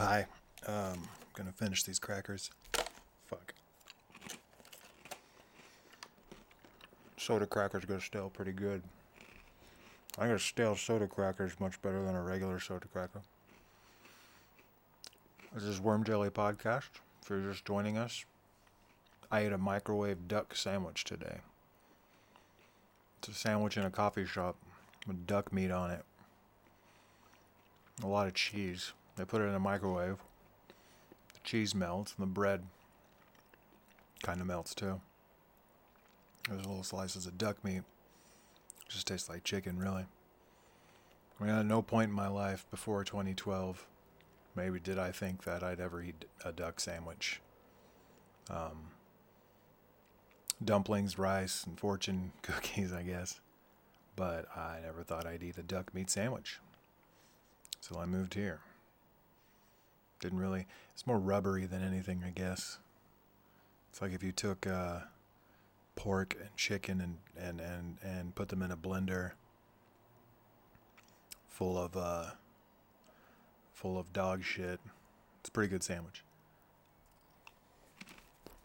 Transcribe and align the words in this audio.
Hi. 0.00 0.24
Um, 0.66 0.74
I'm 0.74 1.08
gonna 1.34 1.52
finish 1.52 1.82
these 1.82 1.98
crackers. 1.98 2.50
Fuck. 3.26 3.52
Soda 7.18 7.44
crackers 7.44 7.84
go 7.84 7.98
stale 7.98 8.30
pretty 8.30 8.52
good. 8.52 8.80
I 10.16 10.22
think 10.22 10.36
a 10.36 10.38
stale 10.38 10.74
soda 10.74 11.06
cracker 11.06 11.44
is 11.44 11.60
much 11.60 11.82
better 11.82 12.02
than 12.02 12.14
a 12.14 12.22
regular 12.22 12.58
soda 12.58 12.86
cracker. 12.90 13.20
This 15.52 15.64
is 15.64 15.82
Worm 15.82 16.02
Jelly 16.02 16.30
Podcast. 16.30 16.88
If 17.20 17.28
you're 17.28 17.42
just 17.42 17.66
joining 17.66 17.98
us, 17.98 18.24
I 19.30 19.40
ate 19.40 19.52
a 19.52 19.58
microwave 19.58 20.26
duck 20.26 20.56
sandwich 20.56 21.04
today. 21.04 21.40
It's 23.18 23.28
a 23.28 23.34
sandwich 23.34 23.76
in 23.76 23.84
a 23.84 23.90
coffee 23.90 24.24
shop 24.24 24.56
with 25.06 25.26
duck 25.26 25.52
meat 25.52 25.70
on 25.70 25.90
it. 25.90 26.06
A 28.02 28.06
lot 28.06 28.28
of 28.28 28.32
cheese. 28.32 28.94
They 29.20 29.26
put 29.26 29.42
it 29.42 29.48
in 29.48 29.54
a 29.54 29.60
microwave. 29.60 30.16
The 31.34 31.40
cheese 31.44 31.74
melts 31.74 32.14
and 32.16 32.22
the 32.22 32.32
bread 32.32 32.62
kind 34.22 34.40
of 34.40 34.46
melts 34.46 34.74
too. 34.74 34.98
There's 36.48 36.64
little 36.64 36.82
slices 36.82 37.26
of 37.26 37.36
duck 37.36 37.62
meat. 37.62 37.82
It 38.86 38.88
just 38.88 39.06
tastes 39.06 39.28
like 39.28 39.44
chicken, 39.44 39.78
really. 39.78 40.06
I 41.38 41.44
mean, 41.44 41.52
at 41.52 41.66
no 41.66 41.82
point 41.82 42.08
in 42.08 42.16
my 42.16 42.28
life 42.28 42.64
before 42.70 43.04
2012, 43.04 43.86
maybe 44.56 44.80
did 44.80 44.98
I 44.98 45.12
think 45.12 45.44
that 45.44 45.62
I'd 45.62 45.80
ever 45.80 46.00
eat 46.00 46.24
a 46.42 46.50
duck 46.50 46.80
sandwich. 46.80 47.42
Um, 48.48 48.92
dumplings, 50.64 51.18
rice, 51.18 51.64
and 51.64 51.78
fortune 51.78 52.32
cookies, 52.42 52.90
I 52.90 53.02
guess. 53.02 53.38
But 54.16 54.46
I 54.56 54.78
never 54.82 55.02
thought 55.02 55.26
I'd 55.26 55.42
eat 55.42 55.58
a 55.58 55.62
duck 55.62 55.92
meat 55.92 56.08
sandwich. 56.08 56.58
So 57.82 58.00
I 58.00 58.06
moved 58.06 58.32
here. 58.32 58.60
Didn't 60.20 60.38
really, 60.38 60.66
it's 60.92 61.06
more 61.06 61.18
rubbery 61.18 61.66
than 61.66 61.82
anything, 61.82 62.22
I 62.26 62.30
guess. 62.30 62.78
It's 63.90 64.02
like 64.02 64.12
if 64.12 64.22
you 64.22 64.32
took 64.32 64.66
uh, 64.66 65.00
pork 65.96 66.36
and 66.38 66.54
chicken 66.56 67.00
and, 67.00 67.16
and, 67.36 67.60
and, 67.60 67.96
and 68.02 68.34
put 68.34 68.48
them 68.48 68.62
in 68.62 68.70
a 68.70 68.76
blender 68.76 69.32
full 71.48 71.76
of 71.76 71.96
uh, 71.96 72.26
full 73.72 73.98
of 73.98 74.12
dog 74.12 74.42
shit. 74.44 74.78
It's 75.40 75.48
a 75.48 75.52
pretty 75.52 75.70
good 75.70 75.82
sandwich. 75.82 76.22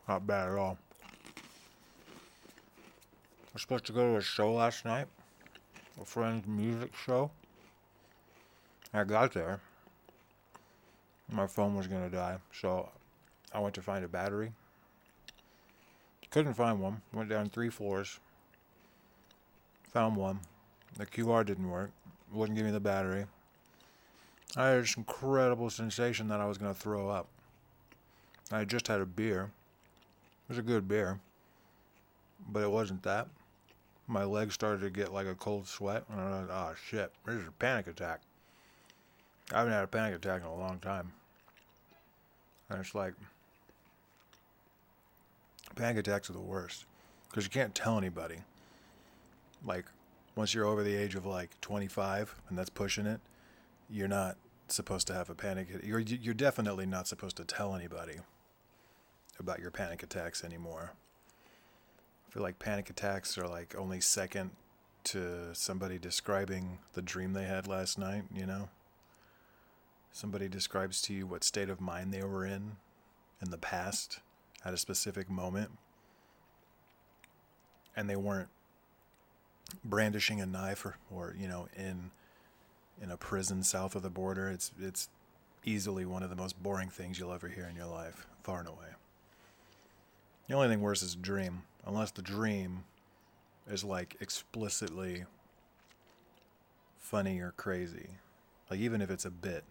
Not 0.08 0.28
bad 0.28 0.52
at 0.52 0.58
all. 0.58 0.78
Was 3.53 3.61
supposed 3.61 3.86
to 3.86 3.94
go 3.94 4.11
to 4.11 4.17
a 4.17 4.22
show 4.22 4.53
last 4.53 4.83
night, 4.83 5.08
a 6.02 6.03
friend's 6.03 6.45
music 6.45 6.94
show. 6.94 7.31
I 8.94 9.06
got 9.06 9.33
there. 9.33 9.61
My 11.31 11.48
phone 11.48 11.76
was 11.76 11.88
gonna 11.88 12.09
die, 12.09 12.38
so 12.52 12.90
I 13.52 13.59
went 13.59 13.76
to 13.76 13.81
find 13.81 14.06
a 14.06 14.08
battery. 14.08 14.54
Couldn't 16.30 16.54
find 16.54 16.82
one. 16.82 17.02
Went 17.14 17.30
down 17.30 17.50
three 17.50 17.70
floors. 17.70 18.20
Found 19.92 20.16
one. 20.17 20.42
The 20.98 21.06
QR 21.06 21.45
didn't 21.45 21.70
work. 21.70 21.92
Wouldn't 22.32 22.58
give 22.58 22.66
me 22.66 22.72
the 22.72 22.80
battery. 22.80 23.26
I 24.56 24.67
had 24.67 24.84
this 24.84 24.98
incredible 24.98 25.70
sensation 25.70 26.28
that 26.28 26.40
I 26.42 26.45
was 26.45 26.58
gonna 26.58 26.73
throw 26.73 27.09
up. 27.09 27.28
I 28.52 28.60
had 28.60 28.70
just 28.70 28.88
had 28.88 29.02
a 29.02 29.06
beer. 29.06 29.52
It 30.48 30.50
was 30.50 30.58
a 30.58 30.62
good 30.62 30.88
beer, 30.88 31.20
but 32.48 32.64
it 32.64 32.72
wasn't 32.72 33.04
that. 33.04 33.28
My 34.08 34.23
legs 34.23 34.54
started 34.54 34.82
to 34.82 34.89
get 34.89 35.12
like 35.12 35.26
a 35.26 35.36
cold 35.36 35.67
sweat, 35.67 36.04
and 36.10 36.22
I 36.22 36.30
was 36.30 36.50
like, 36.50 36.58
"Oh 36.58 36.76
shit, 36.76 37.12
this 37.26 37.36
is 37.36 37.48
a 37.48 37.52
panic 37.52 37.88
attack." 37.88 38.22
I 39.52 39.60
haven't 39.60 39.74
had 39.74 39.84
a 39.84 39.88
panic 39.88 40.16
attack 40.16 40.42
in 40.42 40.48
a 40.48 40.56
long 40.56 40.80
time. 40.80 41.12
And 42.70 42.80
it's 42.80 42.96
like, 42.96 43.14
panic 45.76 45.98
attacks 45.98 46.30
are 46.30 46.34
the 46.34 46.40
worst 46.40 46.86
because 47.30 47.44
you 47.44 47.52
can't 47.52 47.76
tell 47.76 47.98
anybody. 47.98 48.38
Like, 49.64 49.86
once 50.36 50.54
you're 50.54 50.66
over 50.66 50.84
the 50.84 50.95
age 50.95 51.16
of 51.16 51.26
like 51.26 51.50
25, 51.61 52.36
and 52.50 52.58
that's 52.58 52.70
pushing 52.70 53.05
it, 53.05 53.20
you're 53.89 54.08
not 54.08 54.38
supposed 54.67 55.08
to 55.08 55.14
have 55.14 55.30
a 55.30 55.36
panic. 55.36 55.67
You're 55.84 56.00
you're 56.00 56.34
definitely 56.34 56.86
not 56.86 57.08
supposed 57.08 57.38
to 57.38 57.45
tell 57.45 57.76
anybody 57.76 58.17
about 59.39 59.60
your 59.60 59.72
panic 59.72 60.04
attacks 60.04 60.44
anymore. 60.44 60.94
I 62.28 62.32
feel 62.32 62.44
like 62.44 62.60
panic 62.60 62.89
attacks 62.89 63.38
are 63.38 63.48
like 63.48 63.76
only 63.78 64.02
second 64.02 64.52
to 65.05 65.54
somebody 65.54 65.98
describing 66.00 66.80
the 66.94 67.02
dream 67.02 67.34
they 67.34 67.45
had 67.45 67.67
last 67.67 67.98
night. 67.98 68.23
You 68.34 68.45
know, 68.45 68.70
somebody 70.15 70.48
describes 70.48 71.02
to 71.02 71.14
you 71.14 71.27
what 71.27 71.43
state 71.43 71.70
of 71.70 71.81
mind 71.81 72.14
they 72.14 72.23
were 72.23 72.45
in 72.45 72.77
in 73.42 73.52
the 73.52 73.58
past 73.58 74.21
at 74.64 74.73
a 74.73 74.77
specific 74.77 75.30
moment, 75.30 75.71
and 77.98 78.09
they 78.09 78.15
weren't 78.15 78.48
brandishing 79.83 80.39
a 80.39 80.45
knife 80.45 80.86
or, 80.86 80.95
or 81.11 81.36
you 81.37 81.48
know 81.49 81.67
in 81.75 82.11
in 83.02 83.11
a 83.11 83.17
prison 83.17 83.61
south 83.61 83.93
of 83.93 84.04
the 84.04 84.09
border. 84.09 84.48
It's 84.48 84.71
it's 84.81 85.09
easily 85.65 86.05
one 86.05 86.23
of 86.23 86.30
the 86.30 86.36
most 86.37 86.64
boring 86.64 86.89
things 86.89 87.20
you'll 87.20 87.33
ever 87.33 87.49
hear 87.49 87.65
in 87.65 87.75
your 87.75 87.87
life, 87.87 88.25
far 88.42 88.59
and 88.59 88.70
away. 88.70 88.87
The 90.48 90.54
only 90.54 90.70
thing 90.70 90.80
worse 90.80 91.04
is 91.04 91.15
a 91.15 91.17
dream, 91.17 91.64
unless 91.86 92.11
the 92.11 92.21
dream 92.21 92.86
is 93.70 93.83
like 93.83 94.15
explicitly 94.21 95.25
funny 96.99 97.42
or 97.42 97.52
crazy. 97.58 98.08
Like 98.71 98.80
even 98.80 99.02
if 99.02 99.09
it's 99.09 99.25
a 99.25 99.31
bit. 99.31 99.65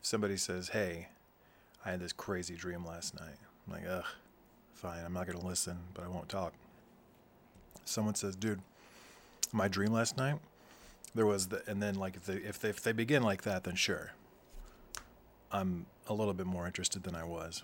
If 0.00 0.06
somebody 0.06 0.36
says, 0.36 0.68
"Hey, 0.68 1.08
I 1.84 1.90
had 1.90 2.00
this 2.00 2.12
crazy 2.12 2.54
dream 2.54 2.84
last 2.84 3.14
night." 3.18 3.36
I'm 3.66 3.72
like, 3.72 3.88
"Ugh, 3.88 4.04
fine. 4.74 5.04
I'm 5.04 5.12
not 5.12 5.28
to 5.28 5.38
listen, 5.38 5.78
but 5.94 6.04
I 6.04 6.08
won't 6.08 6.28
talk." 6.28 6.52
Someone 7.84 8.14
says, 8.14 8.36
"Dude, 8.36 8.60
my 9.52 9.68
dream 9.68 9.92
last 9.92 10.16
night 10.16 10.38
there 11.16 11.26
was 11.26 11.48
the 11.48 11.62
and 11.66 11.82
then 11.82 11.94
like 11.94 12.14
if 12.14 12.26
they 12.26 12.34
if 12.34 12.60
they, 12.60 12.68
if 12.68 12.82
they 12.82 12.92
begin 12.92 13.22
like 13.22 13.42
that 13.42 13.64
then 13.64 13.74
sure 13.74 14.12
i'm 15.50 15.86
a 16.08 16.14
little 16.14 16.34
bit 16.34 16.46
more 16.46 16.66
interested 16.66 17.02
than 17.02 17.14
i 17.14 17.24
was 17.24 17.62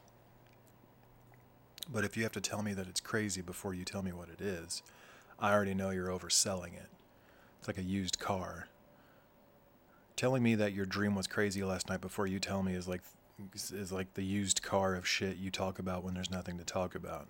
but 1.93 2.05
if 2.05 2.17
you 2.17 2.23
have 2.23 2.33
to 2.33 2.41
tell 2.41 2.63
me 2.63 2.73
that 2.73 2.89
it's 2.89 3.01
crazy 3.01 3.43
before 3.43 3.75
you 3.75 3.85
tell 3.85 4.03
me 4.03 4.13
what 4.13 4.29
it 4.29 4.41
is 4.41 4.83
i 5.39 5.53
already 5.53 5.75
know 5.75 5.91
you're 5.91 6.09
overselling 6.09 6.75
it 6.75 6.89
it's 7.59 7.69
like 7.69 7.79
a 7.79 7.83
used 7.83 8.19
car 8.19 8.69
telling 10.23 10.41
me 10.45 10.55
that 10.55 10.73
your 10.73 10.87
dream 10.87 11.17
was 11.17 11.27
crazy 11.27 11.65
last 11.65 11.89
night 11.89 12.01
before 12.01 12.29
you 12.29 12.39
tell 12.39 12.63
me 12.63 12.75
is 12.75 12.87
like 12.87 13.03
is 13.73 13.91
like 13.91 14.15
the 14.15 14.23
used 14.23 14.63
car 14.63 14.95
of 14.95 15.05
shit 15.05 15.37
you 15.37 15.51
talk 15.51 15.81
about 15.81 16.05
when 16.05 16.15
there's 16.15 16.31
nothing 16.31 16.57
to 16.59 16.65
talk 16.65 16.95
about. 16.95 17.27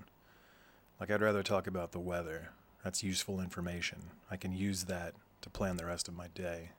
Like 1.00 1.10
i'd 1.10 1.22
rather 1.22 1.42
talk 1.42 1.66
about 1.66 1.92
the 1.92 1.98
weather. 1.98 2.50
That's 2.84 3.02
useful 3.02 3.40
information. 3.40 4.10
I 4.30 4.36
can 4.36 4.52
use 4.52 4.84
that 4.84 5.14
to 5.40 5.48
plan 5.48 5.78
the 5.78 5.86
rest 5.86 6.06
of 6.06 6.14
my 6.14 6.26
day. 6.34 6.72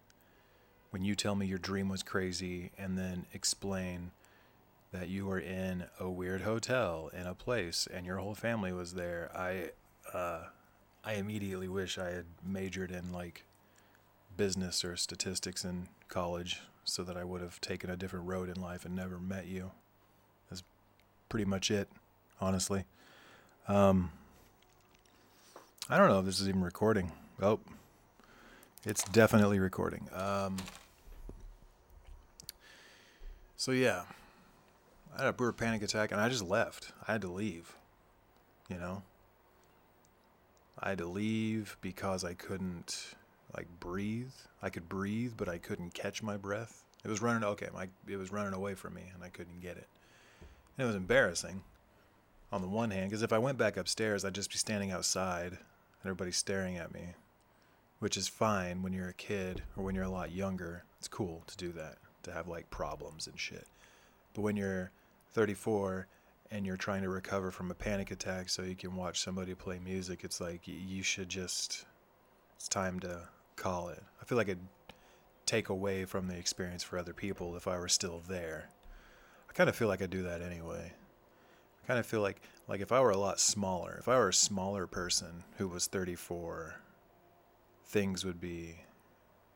When 0.92 1.04
you 1.04 1.16
tell 1.16 1.34
me 1.34 1.48
your 1.48 1.58
dream 1.58 1.90
was 1.90 2.04
crazy 2.04 2.70
and 2.78 2.96
then 2.96 3.26
explain 3.34 4.12
that 4.92 5.10
you 5.10 5.26
were 5.26 5.40
in 5.40 5.86
a 6.00 6.12
weird 6.12 6.42
hotel 6.42 7.10
in 7.12 7.26
a 7.26 7.34
place 7.34 7.88
and 7.92 8.06
your 8.06 8.18
whole 8.18 8.36
family 8.36 8.72
was 8.72 8.94
there, 8.94 9.32
I 9.36 9.72
uh, 10.16 10.44
I 11.04 11.14
immediately 11.14 11.70
wish 11.70 11.98
I 11.98 12.12
had 12.12 12.26
majored 12.46 12.92
in 12.92 13.12
like 13.12 13.46
business 14.38 14.84
or 14.84 14.96
statistics 14.96 15.64
in 15.64 15.88
college 16.08 16.62
so 16.84 17.04
that 17.04 17.18
I 17.18 17.24
would 17.24 17.42
have 17.42 17.62
taken 17.62 17.90
a 17.90 17.96
different 17.96 18.28
road 18.28 18.50
in 18.50 18.62
life 18.62 18.86
and 18.86 18.96
never 18.96 19.18
met 19.18 19.48
you. 19.48 19.72
That's 20.50 20.64
pretty 21.30 21.46
much 21.46 21.72
it, 21.72 21.90
honestly. 22.42 22.86
Um, 23.68 24.12
I 25.90 25.98
don't 25.98 26.10
know 26.10 26.20
if 26.20 26.26
this 26.26 26.40
is 26.40 26.50
even 26.50 26.64
recording. 26.64 27.12
Oh, 27.42 27.60
it's 28.86 29.04
definitely 29.06 29.60
recording. 29.60 30.10
Um, 30.14 30.58
so 33.56 33.72
yeah, 33.72 34.04
I 35.16 35.20
had 35.20 35.28
a 35.28 35.34
poor 35.34 35.52
panic 35.54 35.82
attack 35.84 36.12
and 36.12 36.20
I 36.20 36.30
just 36.30 36.44
left. 36.44 36.92
I 37.08 37.14
had 37.14 37.22
to 37.22 37.32
leave. 37.32 37.76
You 38.70 38.78
know, 38.78 39.04
I 40.80 40.90
had 40.90 40.98
to 40.98 41.06
leave 41.06 41.78
because 41.82 42.24
I 42.24 42.34
couldn't 42.34 43.16
like 43.56 43.68
breathe. 43.80 44.32
I 44.62 44.70
could 44.70 44.90
breathe, 44.90 45.34
but 45.38 45.50
I 45.50 45.58
couldn't 45.58 45.94
catch 45.94 46.24
my 46.24 46.38
breath. 46.38 46.84
It 47.04 47.10
was 47.10 47.22
running. 47.22 47.44
Okay, 47.44 47.70
my 47.74 47.90
it 48.08 48.18
was 48.18 48.32
running 48.32 48.54
away 48.54 48.76
from 48.76 48.94
me, 48.94 49.12
and 49.14 49.24
I 49.24 49.30
couldn't 49.30 49.62
get 49.62 49.78
it. 49.78 49.88
And 50.78 50.86
it 50.86 50.88
was 50.88 50.96
embarrassing. 50.96 51.64
On 52.52 52.62
the 52.62 52.68
one 52.68 52.92
hand, 52.92 53.10
because 53.10 53.24
if 53.24 53.34
I 53.34 53.40
went 53.40 53.58
back 53.58 53.78
upstairs, 53.78 54.24
I'd 54.24 54.36
just 54.36 54.52
be 54.52 54.58
standing 54.58 54.92
outside, 54.92 55.54
and 55.54 56.06
everybody's 56.06 56.38
staring 56.38 56.78
at 56.78 56.94
me 56.94 57.16
which 58.04 58.18
is 58.18 58.28
fine 58.28 58.82
when 58.82 58.92
you're 58.92 59.08
a 59.08 59.14
kid 59.14 59.64
or 59.78 59.84
when 59.86 59.96
you're 59.96 60.04
a 60.04 60.10
lot 60.10 60.30
younger. 60.30 60.84
It's 61.00 61.08
cool 61.08 61.42
to 61.48 61.56
do 61.56 61.72
that, 61.72 62.00
to 62.24 62.34
have 62.34 62.50
like 62.50 62.70
problems 62.70 63.28
and 63.28 63.40
shit. 63.40 63.66
But 64.34 64.42
when 64.42 64.58
you're 64.58 64.92
34 65.32 66.08
and 66.52 66.66
you're 66.66 66.76
trying 66.76 67.04
to 67.04 67.10
recover 67.10 67.50
from 67.50 67.72
a 67.72 67.74
panic 67.74 68.12
attack 68.12 68.50
so 68.50 68.62
you 68.62 68.76
can 68.76 68.98
watch 68.98 69.22
somebody 69.22 69.56
play 69.56 69.80
music, 69.80 70.26
it's 70.26 70.42
like 70.42 70.68
you 70.68 71.02
should 71.02 71.30
just, 71.30 71.86
it's 72.58 72.68
time 72.68 73.00
to 73.00 73.22
call 73.56 73.90
it. 73.90 74.04
I 74.22 74.26
feel 74.26 74.38
like 74.38 74.48
it'd 74.48 74.68
take 75.46 75.70
away 75.70 76.06
from 76.06 76.28
the 76.28 76.38
experience 76.38 76.84
for 76.84 76.98
other 76.98 77.14
people 77.14 77.56
if 77.56 77.68
I 77.68 77.78
were 77.78 77.88
still 77.88 78.22
there. 78.28 78.70
I 79.50 79.54
kind 79.54 79.70
of 79.70 79.76
feel 79.76 79.88
like 79.88 80.02
I 80.02 80.08
do 80.08 80.24
that 80.24 80.42
anyway. 80.42 80.94
I 81.84 81.88
kind 81.88 82.00
of 82.00 82.06
feel 82.06 82.22
like 82.22 82.42
like 82.68 82.80
if 82.82 82.92
I 82.92 83.02
were 83.02 83.12
a 83.12 83.18
lot 83.18 83.40
smaller, 83.40 83.98
if 84.00 84.08
I 84.08 84.18
were 84.18 84.30
a 84.30 84.34
smaller 84.34 84.88
person 84.88 85.44
who 85.58 85.68
was 85.68 85.88
34, 85.88 86.76
things 87.86 88.24
would 88.24 88.40
be 88.40 88.78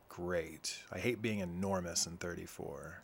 great. 0.10 0.80
I 0.92 1.00
hate 1.00 1.22
being 1.22 1.40
enormous 1.40 2.06
in 2.06 2.18
34. 2.18 3.04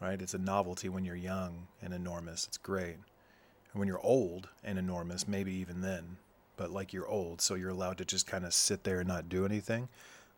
Right? 0.00 0.20
It's 0.20 0.34
a 0.34 0.38
novelty 0.38 0.88
when 0.88 1.04
you're 1.04 1.14
young 1.14 1.68
and 1.80 1.94
enormous. 1.94 2.46
It's 2.46 2.58
great. 2.58 2.96
And 3.72 3.78
when 3.78 3.88
you're 3.88 4.04
old 4.04 4.48
and 4.64 4.78
enormous, 4.78 5.28
maybe 5.28 5.52
even 5.54 5.80
then. 5.80 6.18
But 6.56 6.70
like 6.70 6.92
you're 6.92 7.08
old, 7.08 7.40
so 7.40 7.54
you're 7.54 7.70
allowed 7.70 7.98
to 7.98 8.04
just 8.04 8.26
kind 8.26 8.44
of 8.44 8.54
sit 8.54 8.84
there 8.84 9.00
and 9.00 9.08
not 9.08 9.28
do 9.28 9.44
anything. 9.44 9.88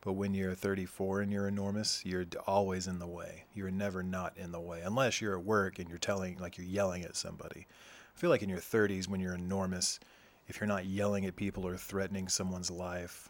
But 0.00 0.12
when 0.12 0.34
you're 0.34 0.54
34 0.54 1.22
and 1.22 1.32
you're 1.32 1.48
enormous, 1.48 2.02
you're 2.04 2.26
always 2.46 2.86
in 2.86 2.98
the 2.98 3.06
way. 3.06 3.44
You're 3.54 3.70
never 3.70 4.02
not 4.02 4.36
in 4.36 4.52
the 4.52 4.60
way, 4.60 4.80
unless 4.84 5.20
you're 5.20 5.36
at 5.36 5.44
work 5.44 5.78
and 5.78 5.88
you're 5.88 5.98
telling, 5.98 6.38
like 6.38 6.56
you're 6.56 6.66
yelling 6.66 7.02
at 7.02 7.16
somebody. 7.16 7.66
I 8.14 8.18
feel 8.18 8.30
like 8.30 8.42
in 8.42 8.48
your 8.48 8.58
30s, 8.58 9.08
when 9.08 9.20
you're 9.20 9.34
enormous, 9.34 10.00
if 10.46 10.60
you're 10.60 10.68
not 10.68 10.86
yelling 10.86 11.26
at 11.26 11.36
people 11.36 11.66
or 11.66 11.76
threatening 11.76 12.28
someone's 12.28 12.70
life, 12.70 13.28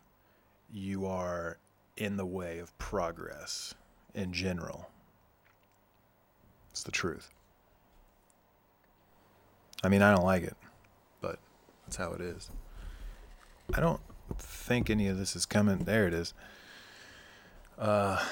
you 0.71 1.07
are 1.07 1.59
in 1.97 2.17
the 2.17 2.27
way 2.27 2.59
of 2.59 2.77
progress 2.79 3.75
in 4.15 4.33
general. 4.33 4.91
It's 6.71 6.83
the 6.83 6.93
truth. 6.93 7.31
I 9.83 9.89
mean, 9.89 10.03
I 10.03 10.15
don't 10.15 10.25
like 10.25 10.43
it, 10.43 10.57
but 11.21 11.39
that's 11.87 11.97
how 11.97 12.13
it 12.13 12.21
is. 12.21 12.51
I 13.75 13.81
don't 13.81 14.01
think 14.39 14.91
any 14.91 15.09
of 15.09 15.19
this 15.19 15.37
is 15.37 15.47
coming. 15.47 15.79
There 15.79 16.07
it 16.07 16.15
is. 16.15 16.35
Uh, 17.79 18.25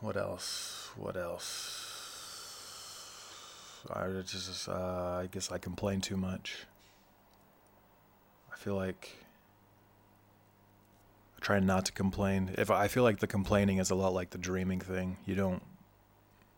what 0.00 0.16
else? 0.16 0.90
What 0.96 1.16
else? 1.16 1.82
I 3.92 4.08
just, 4.24 4.68
uh, 4.68 5.20
I 5.22 5.28
guess 5.30 5.50
I 5.50 5.58
complain 5.58 6.00
too 6.00 6.16
much. 6.16 6.66
I 8.52 8.56
feel 8.56 8.74
like 8.74 9.16
I 11.36 11.40
try 11.40 11.60
not 11.60 11.84
to 11.86 11.92
complain. 11.92 12.54
If 12.58 12.70
I 12.70 12.88
feel 12.88 13.02
like 13.02 13.20
the 13.20 13.26
complaining 13.26 13.78
is 13.78 13.90
a 13.90 13.94
lot 13.94 14.12
like 14.12 14.30
the 14.30 14.38
dreaming 14.38 14.80
thing, 14.80 15.18
you 15.24 15.34
don't, 15.34 15.62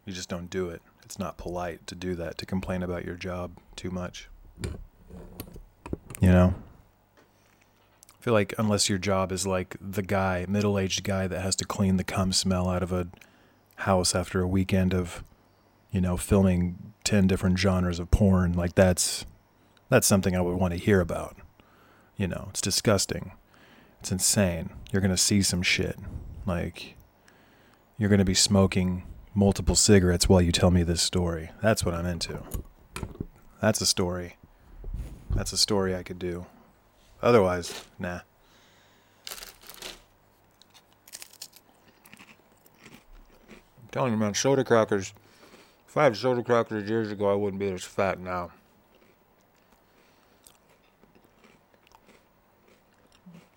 you 0.07 0.13
just 0.13 0.29
don't 0.29 0.49
do 0.49 0.69
it. 0.71 0.83
It's 1.05 1.19
not 1.19 1.37
polite 1.37 1.87
to 1.87 1.95
do 1.95 2.15
that, 2.17 2.39
to 2.39 2.47
complain 2.47 2.83
about 2.83 3.05
your 3.05 3.17
job 3.17 3.53
too 3.77 3.91
much. 3.91 4.29
You 6.21 6.31
know? 6.31 6.55
I 8.19 8.25
feel 8.25 8.35
like 8.35 8.55
unless 8.59 8.89
your 8.89 8.99
job 8.99 9.31
is 9.31 9.47
like 9.47 9.77
the 9.81 10.03
guy, 10.03 10.45
middle 10.49 10.79
aged 10.79 11.05
guy 11.05 11.29
that 11.29 11.41
has 11.41 11.55
to 11.57 11.65
clean 11.65 11.97
the 11.97 12.05
cum 12.05 12.33
smell 12.33 12.69
out 12.69 12.83
of 12.83 12.93
a 12.93 13.09
house 13.77 14.15
after 14.15 14.41
a 14.41 14.49
weekend 14.49 14.93
of, 14.93 15.23
you 15.93 16.01
know, 16.01 16.17
filming 16.17 16.93
ten 17.05 17.27
different 17.27 17.59
genres 17.59 18.01
of 18.01 18.11
porn, 18.11 18.53
like 18.55 18.75
that's 18.75 19.25
that's 19.89 20.07
something 20.07 20.37
I 20.37 20.41
would 20.41 20.57
want 20.57 20.75
to 20.75 20.81
hear 20.81 21.01
about. 21.01 21.37
You 22.17 22.27
know, 22.27 22.49
it's 22.51 22.61
disgusting. 22.61 23.33
It's 24.01 24.11
insane. 24.11 24.71
You're 24.91 25.03
gonna 25.03 25.17
see 25.17 25.43
some 25.43 25.63
shit. 25.63 25.97
Like 26.45 26.97
you're 27.97 28.11
gonna 28.11 28.25
be 28.25 28.35
smoking 28.35 29.05
multiple 29.33 29.77
cigarettes 29.77 30.29
while 30.29 30.43
you 30.43 30.51
tell 30.51 30.73
me 30.73 30.83
this 30.83 31.03
story. 31.03 31.51
That's 31.63 31.85
what 31.85 31.95
I'm 31.95 32.07
into. 32.07 32.43
That's 33.61 33.81
a 33.81 33.87
story. 33.87 34.37
That's 35.31 35.53
a 35.53 35.57
story 35.57 35.95
I 35.95 36.03
could 36.03 36.19
do. 36.19 36.47
Otherwise, 37.23 37.85
nah. 37.99 38.21
I'm 43.81 43.89
telling 43.91 44.13
you, 44.13 44.19
man, 44.19 44.35
soda 44.35 44.65
crackers. 44.65 45.13
If 45.87 45.97
I 45.97 46.05
had 46.05 46.17
soda 46.17 46.43
crackers 46.43 46.89
years 46.89 47.11
ago, 47.11 47.31
I 47.31 47.35
wouldn't 47.35 47.59
be 47.59 47.69
as 47.71 47.85
fat 47.85 48.21
now. 48.21 48.51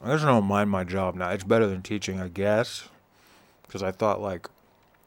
I 0.04 0.14
I 0.14 0.18
don't 0.18 0.46
mind 0.46 0.70
my 0.70 0.84
job 0.84 1.16
now. 1.16 1.30
It's 1.30 1.44
better 1.44 1.68
than 1.68 1.84
teaching, 1.84 2.20
I 2.20 2.28
guess. 2.28 2.90
Because 3.64 3.84
I 3.84 3.92
thought, 3.92 4.20
like, 4.20 4.50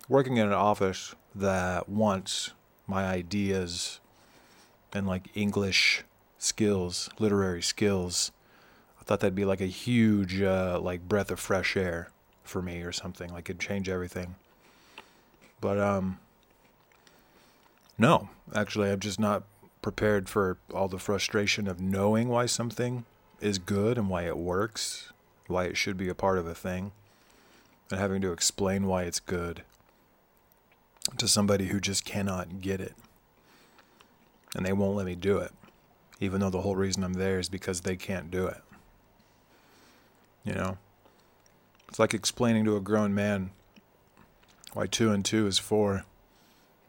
working 0.08 0.36
in 0.36 0.46
an 0.46 0.52
office 0.52 1.14
that 1.34 1.88
wants 1.88 2.52
my 2.86 3.04
ideas 3.04 4.00
and, 4.92 5.06
like, 5.06 5.28
English 5.34 6.04
skills, 6.38 7.10
literary 7.18 7.62
skills, 7.62 8.30
I 9.04 9.06
thought 9.06 9.20
that'd 9.20 9.34
be 9.34 9.44
like 9.44 9.60
a 9.60 9.66
huge, 9.66 10.40
uh, 10.40 10.80
like 10.80 11.06
breath 11.06 11.30
of 11.30 11.38
fresh 11.38 11.76
air 11.76 12.08
for 12.42 12.62
me 12.62 12.80
or 12.80 12.90
something. 12.90 13.30
Like 13.30 13.50
it'd 13.50 13.60
change 13.60 13.86
everything. 13.86 14.36
But 15.60 15.78
um, 15.78 16.18
no, 17.98 18.30
actually, 18.54 18.90
I'm 18.90 19.00
just 19.00 19.20
not 19.20 19.42
prepared 19.82 20.30
for 20.30 20.56
all 20.72 20.88
the 20.88 20.98
frustration 20.98 21.68
of 21.68 21.82
knowing 21.82 22.28
why 22.28 22.46
something 22.46 23.04
is 23.42 23.58
good 23.58 23.98
and 23.98 24.08
why 24.08 24.22
it 24.22 24.38
works, 24.38 25.12
why 25.48 25.64
it 25.64 25.76
should 25.76 25.98
be 25.98 26.08
a 26.08 26.14
part 26.14 26.38
of 26.38 26.46
a 26.46 26.54
thing, 26.54 26.92
and 27.90 28.00
having 28.00 28.22
to 28.22 28.32
explain 28.32 28.86
why 28.86 29.02
it's 29.02 29.20
good 29.20 29.64
to 31.18 31.28
somebody 31.28 31.66
who 31.66 31.78
just 31.78 32.06
cannot 32.06 32.62
get 32.62 32.80
it. 32.80 32.94
And 34.56 34.64
they 34.64 34.72
won't 34.72 34.96
let 34.96 35.04
me 35.04 35.14
do 35.14 35.36
it, 35.36 35.52
even 36.20 36.40
though 36.40 36.48
the 36.48 36.62
whole 36.62 36.76
reason 36.76 37.04
I'm 37.04 37.12
there 37.12 37.38
is 37.38 37.50
because 37.50 37.82
they 37.82 37.96
can't 37.96 38.30
do 38.30 38.46
it. 38.46 38.62
You 40.44 40.54
know? 40.54 40.78
It's 41.88 41.98
like 41.98 42.14
explaining 42.14 42.64
to 42.64 42.76
a 42.76 42.80
grown 42.80 43.14
man 43.14 43.50
why 44.72 44.86
two 44.86 45.12
and 45.12 45.24
two 45.24 45.46
is 45.46 45.58
four, 45.58 46.04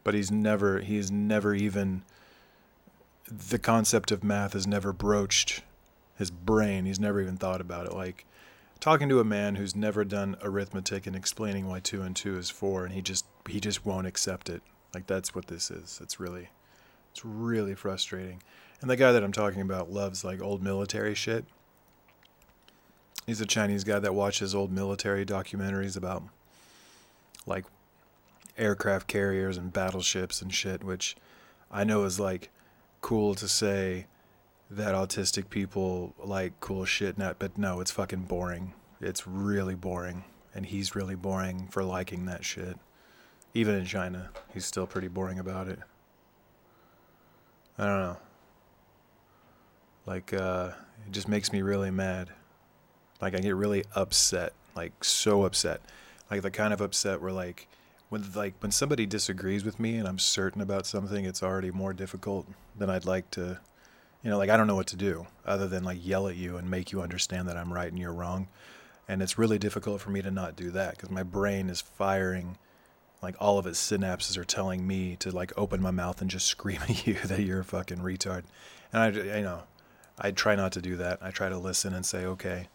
but 0.03 0.13
he's 0.13 0.31
never, 0.31 0.79
he's 0.79 1.11
never 1.11 1.53
even, 1.53 2.03
the 3.27 3.59
concept 3.59 4.11
of 4.11 4.23
math 4.23 4.53
has 4.53 4.65
never 4.65 4.91
broached 4.91 5.61
his 6.17 6.31
brain. 6.31 6.85
He's 6.85 6.99
never 6.99 7.21
even 7.21 7.37
thought 7.37 7.61
about 7.61 7.85
it. 7.85 7.93
Like 7.93 8.25
talking 8.79 9.07
to 9.09 9.19
a 9.19 9.23
man 9.23 9.55
who's 9.55 9.75
never 9.75 10.03
done 10.03 10.35
arithmetic 10.41 11.05
and 11.05 11.15
explaining 11.15 11.67
why 11.67 11.79
two 11.79 12.01
and 12.01 12.15
two 12.15 12.37
is 12.37 12.49
four, 12.49 12.83
and 12.85 12.93
he 12.93 13.01
just, 13.01 13.25
he 13.47 13.59
just 13.59 13.85
won't 13.85 14.07
accept 14.07 14.49
it. 14.49 14.63
Like 14.93 15.05
that's 15.05 15.35
what 15.35 15.47
this 15.47 15.69
is. 15.69 15.99
It's 16.01 16.19
really, 16.19 16.49
it's 17.11 17.23
really 17.23 17.75
frustrating. 17.75 18.41
And 18.81 18.89
the 18.89 18.95
guy 18.95 19.11
that 19.11 19.23
I'm 19.23 19.31
talking 19.31 19.61
about 19.61 19.91
loves 19.91 20.23
like 20.23 20.41
old 20.41 20.63
military 20.63 21.13
shit. 21.13 21.45
He's 23.25 23.41
a 23.41 23.45
Chinese 23.45 23.83
guy 23.83 23.99
that 23.99 24.13
watches 24.13 24.53
old 24.53 24.71
military 24.71 25.25
documentaries 25.25 25.97
about 25.97 26.23
like 27.45 27.65
aircraft 28.57 29.07
carriers 29.07 29.57
and 29.57 29.73
battleships 29.73 30.41
and 30.41 30.53
shit, 30.53 30.83
which 30.83 31.15
I 31.71 31.83
know 31.83 32.03
is 32.03 32.19
like 32.19 32.49
cool 33.01 33.35
to 33.35 33.47
say 33.47 34.05
that 34.69 34.95
autistic 34.95 35.49
people 35.49 36.13
like 36.23 36.59
cool 36.59 36.85
shit, 36.85 37.17
not, 37.17 37.39
but 37.39 37.57
no, 37.57 37.81
it's 37.81 37.91
fucking 37.91 38.23
boring. 38.23 38.73
It's 39.01 39.27
really 39.27 39.75
boring. 39.75 40.23
And 40.53 40.65
he's 40.65 40.95
really 40.95 41.15
boring 41.15 41.67
for 41.69 41.83
liking 41.83 42.25
that 42.25 42.45
shit. 42.45 42.77
Even 43.53 43.75
in 43.75 43.85
China, 43.85 44.29
he's 44.53 44.65
still 44.65 44.87
pretty 44.87 45.07
boring 45.07 45.39
about 45.39 45.67
it. 45.67 45.79
I 47.77 47.85
don't 47.85 48.01
know. 48.01 48.17
Like, 50.05 50.33
uh, 50.33 50.71
it 51.05 51.11
just 51.11 51.27
makes 51.27 51.51
me 51.51 51.61
really 51.61 51.91
mad. 51.91 52.29
Like 53.21 53.35
I 53.35 53.39
get 53.39 53.55
really 53.55 53.85
upset, 53.95 54.53
like 54.75 55.03
so 55.03 55.45
upset, 55.45 55.81
like 56.29 56.41
the 56.41 56.51
kind 56.51 56.73
of 56.73 56.81
upset 56.81 57.21
where 57.21 57.31
like 57.31 57.67
when 58.09 58.23
like 58.35 58.55
when 58.59 58.71
somebody 58.71 59.05
disagrees 59.05 59.63
with 59.63 59.79
me 59.79 59.97
and 59.97 60.07
I'm 60.07 60.19
certain 60.19 60.61
about 60.61 60.85
something, 60.85 61.25
it's 61.25 61.43
already 61.43 61.71
more 61.71 61.93
difficult 61.93 62.47
than 62.77 62.89
I'd 62.89 63.05
like 63.05 63.31
to. 63.31 63.59
You 64.23 64.31
know, 64.31 64.37
like 64.37 64.49
I 64.49 64.57
don't 64.57 64.67
know 64.67 64.75
what 64.75 64.87
to 64.87 64.95
do 64.95 65.27
other 65.45 65.67
than 65.67 65.83
like 65.83 66.05
yell 66.05 66.27
at 66.27 66.35
you 66.35 66.57
and 66.57 66.69
make 66.69 66.91
you 66.91 67.01
understand 67.01 67.47
that 67.47 67.57
I'm 67.57 67.71
right 67.71 67.89
and 67.89 67.99
you're 67.99 68.13
wrong. 68.13 68.47
And 69.07 69.21
it's 69.21 69.37
really 69.37 69.59
difficult 69.59 70.01
for 70.01 70.09
me 70.09 70.21
to 70.23 70.31
not 70.31 70.55
do 70.55 70.71
that 70.71 70.95
because 70.95 71.11
my 71.11 71.21
brain 71.21 71.69
is 71.69 71.79
firing 71.79 72.57
like 73.21 73.35
all 73.39 73.57
of 73.57 73.65
its 73.65 73.79
synapses 73.79 74.37
are 74.37 74.43
telling 74.45 74.85
me 74.85 75.15
to 75.17 75.31
like 75.31 75.51
open 75.57 75.81
my 75.81 75.91
mouth 75.91 76.21
and 76.21 76.29
just 76.29 76.47
scream 76.55 76.79
at 76.83 77.07
you 77.07 77.15
that 77.15 77.41
you're 77.41 77.61
a 77.61 77.65
fucking 77.65 77.97
retard. 77.97 78.43
And 78.93 79.01
I, 79.01 79.37
you 79.37 79.43
know, 79.43 79.63
I 80.17 80.31
try 80.31 80.55
not 80.55 80.71
to 80.73 80.81
do 80.81 80.95
that. 80.97 81.19
I 81.21 81.31
try 81.31 81.49
to 81.49 81.57
listen 81.57 81.93
and 81.93 82.05
say, 82.05 82.25
okay, 82.25 82.67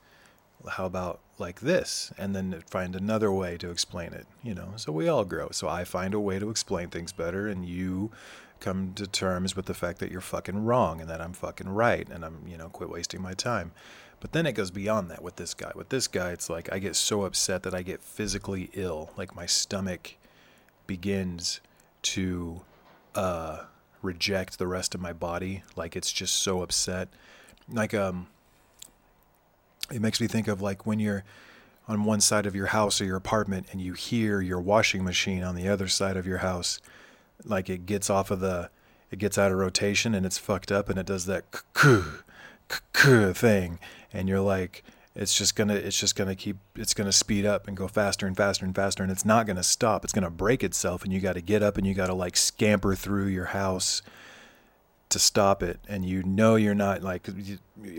how 0.68 0.86
about 0.86 1.20
like 1.38 1.60
this? 1.60 2.12
And 2.18 2.34
then 2.34 2.62
find 2.68 2.94
another 2.94 3.32
way 3.32 3.56
to 3.58 3.70
explain 3.70 4.12
it 4.12 4.26
you 4.42 4.54
know? 4.54 4.72
So 4.76 4.92
we 4.92 5.08
all 5.08 5.24
grow. 5.24 5.48
So 5.50 5.68
i 5.68 5.84
find 5.84 6.14
a 6.14 6.20
way 6.20 6.38
to 6.38 6.50
explain 6.50 6.88
things 6.88 7.12
better 7.12 7.48
and 7.48 7.66
you 7.66 8.10
come 8.58 8.92
to 8.94 9.06
terms 9.06 9.56
with 9.56 9.66
the 9.66 9.74
fact 9.74 9.98
that 10.00 10.10
you're 10.10 10.20
fucking 10.20 10.64
wrong 10.66 11.00
and 11.00 11.08
that 11.08 11.18
i'm 11.18 11.32
fucking 11.32 11.70
right 11.70 12.06
and 12.10 12.22
i'm 12.22 12.46
you 12.46 12.58
know 12.58 12.68
quit 12.68 12.90
wasting 12.90 13.22
my 13.22 13.34
time. 13.34 13.72
But 14.20 14.32
then 14.32 14.44
it 14.44 14.52
goes 14.52 14.70
beyond 14.70 15.10
that 15.10 15.22
with 15.22 15.36
this 15.36 15.54
guy. 15.54 15.72
With 15.74 15.88
this 15.88 16.06
guy 16.06 16.30
it's 16.32 16.50
like 16.50 16.72
i 16.72 16.78
get 16.78 16.96
so 16.96 17.24
upset 17.24 17.62
that 17.62 17.74
i 17.74 17.82
get 17.82 18.02
physically 18.02 18.70
ill. 18.74 19.10
Like 19.16 19.34
my 19.34 19.46
stomach 19.46 20.16
begins 20.86 21.60
to 22.02 22.62
uh 23.14 23.64
reject 24.02 24.58
the 24.58 24.66
rest 24.66 24.94
of 24.94 25.00
my 25.00 25.12
body. 25.12 25.62
Like 25.76 25.96
it's 25.96 26.12
just 26.12 26.36
so 26.36 26.62
upset. 26.62 27.08
Like 27.68 27.94
um 27.94 28.28
it 29.92 30.00
makes 30.00 30.20
me 30.20 30.26
think 30.26 30.48
of 30.48 30.60
like 30.60 30.86
when 30.86 30.98
you're 30.98 31.24
on 31.88 32.04
one 32.04 32.20
side 32.20 32.46
of 32.46 32.54
your 32.54 32.66
house 32.66 33.00
or 33.00 33.04
your 33.04 33.16
apartment 33.16 33.66
and 33.72 33.80
you 33.80 33.94
hear 33.94 34.40
your 34.40 34.60
washing 34.60 35.02
machine 35.02 35.42
on 35.42 35.56
the 35.56 35.68
other 35.68 35.88
side 35.88 36.16
of 36.16 36.26
your 36.26 36.38
house 36.38 36.80
like 37.44 37.68
it 37.68 37.86
gets 37.86 38.10
off 38.10 38.30
of 38.30 38.40
the 38.40 38.70
it 39.10 39.18
gets 39.18 39.36
out 39.38 39.50
of 39.50 39.58
rotation 39.58 40.14
and 40.14 40.24
it's 40.24 40.38
fucked 40.38 40.70
up 40.70 40.88
and 40.88 40.98
it 40.98 41.06
does 41.06 41.26
that 41.26 41.44
k 42.92 43.32
thing. 43.32 43.78
And 44.12 44.28
you're 44.28 44.40
like 44.40 44.84
it's 45.14 45.36
just 45.36 45.56
gonna 45.56 45.74
it's 45.74 45.98
just 45.98 46.14
gonna 46.14 46.36
keep 46.36 46.58
it's 46.76 46.94
gonna 46.94 47.12
speed 47.12 47.44
up 47.44 47.66
and 47.66 47.76
go 47.76 47.88
faster 47.88 48.26
and 48.26 48.36
faster 48.36 48.64
and 48.64 48.74
faster 48.74 49.02
and 49.02 49.10
it's 49.10 49.24
not 49.24 49.46
gonna 49.46 49.62
stop. 49.62 50.04
It's 50.04 50.12
gonna 50.12 50.30
break 50.30 50.62
itself 50.62 51.02
and 51.04 51.12
you 51.12 51.20
got 51.20 51.34
to 51.34 51.40
get 51.40 51.62
up 51.62 51.76
and 51.76 51.86
you 51.86 51.94
got 51.94 52.06
to 52.06 52.14
like 52.14 52.36
scamper 52.36 52.94
through 52.94 53.26
your 53.26 53.46
house 53.46 54.02
to 55.10 55.18
stop 55.18 55.62
it 55.62 55.78
and 55.88 56.04
you 56.04 56.22
know 56.22 56.56
you're 56.56 56.74
not 56.74 57.02
like 57.02 57.28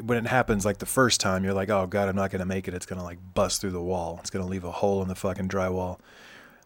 when 0.04 0.18
it 0.18 0.28
happens 0.28 0.66
like 0.66 0.80
the 0.80 0.86
first 0.86 1.22
time 1.22 1.44
you're 1.44 1.54
like 1.54 1.70
oh 1.70 1.86
god 1.86 2.08
i'm 2.10 2.16
not 2.16 2.32
gonna 2.32 2.46
make 2.46 2.68
it 2.68 2.74
it's 2.74 2.86
gonna 2.86 3.04
like 3.04 3.20
bust 3.34 3.62
through 3.62 3.72
the 3.72 3.82
wall 3.82 4.18
it's 4.20 4.30
gonna 4.30 4.46
leave 4.46 4.64
a 4.64 4.72
hole 4.72 5.02
in 5.02 5.08
the 5.08 5.16
fucking 5.16 5.48
drywall 5.48 6.00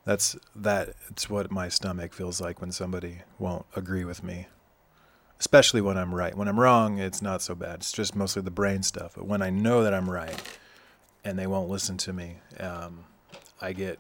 that's 0.06 0.38
that 0.56 0.90
it's 1.10 1.30
what 1.30 1.52
my 1.52 1.68
stomach 1.68 2.14
feels 2.14 2.40
like 2.40 2.62
when 2.62 2.72
somebody 2.72 3.20
won't 3.40 3.66
agree 3.76 4.06
with 4.06 4.24
me 4.24 4.48
especially 5.40 5.82
when 5.82 5.98
I'm 5.98 6.14
right. 6.14 6.36
When 6.36 6.48
I'm 6.48 6.60
wrong, 6.60 6.98
it's 6.98 7.22
not 7.22 7.42
so 7.42 7.56
bad. 7.56 7.76
It's 7.76 7.92
just 7.92 8.16
mostly 8.16 8.42
the 8.42 8.52
brain 8.52 8.84
stuff. 8.84 9.14
But 9.16 9.28
when 9.28 9.42
I 9.42 9.50
know 9.50 9.84
that 9.84 9.94
I'm 9.94 10.10
right 10.10 10.42
and 11.24 11.38
they 11.38 11.48
won't 11.48 11.70
listen 11.70 11.98
to 11.98 12.14
me, 12.14 12.38
um, 12.60 13.06
I 13.62 13.74
get, 13.74 14.00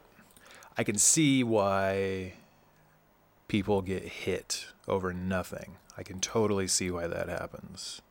I 0.77 0.83
can 0.83 0.97
see 0.97 1.43
why 1.43 2.33
people 3.47 3.81
get 3.81 4.03
hit 4.03 4.67
over 4.87 5.13
nothing. 5.13 5.77
I 5.97 6.03
can 6.03 6.19
totally 6.19 6.67
see 6.67 6.91
why 6.91 7.07
that 7.07 7.29
happens 7.29 8.01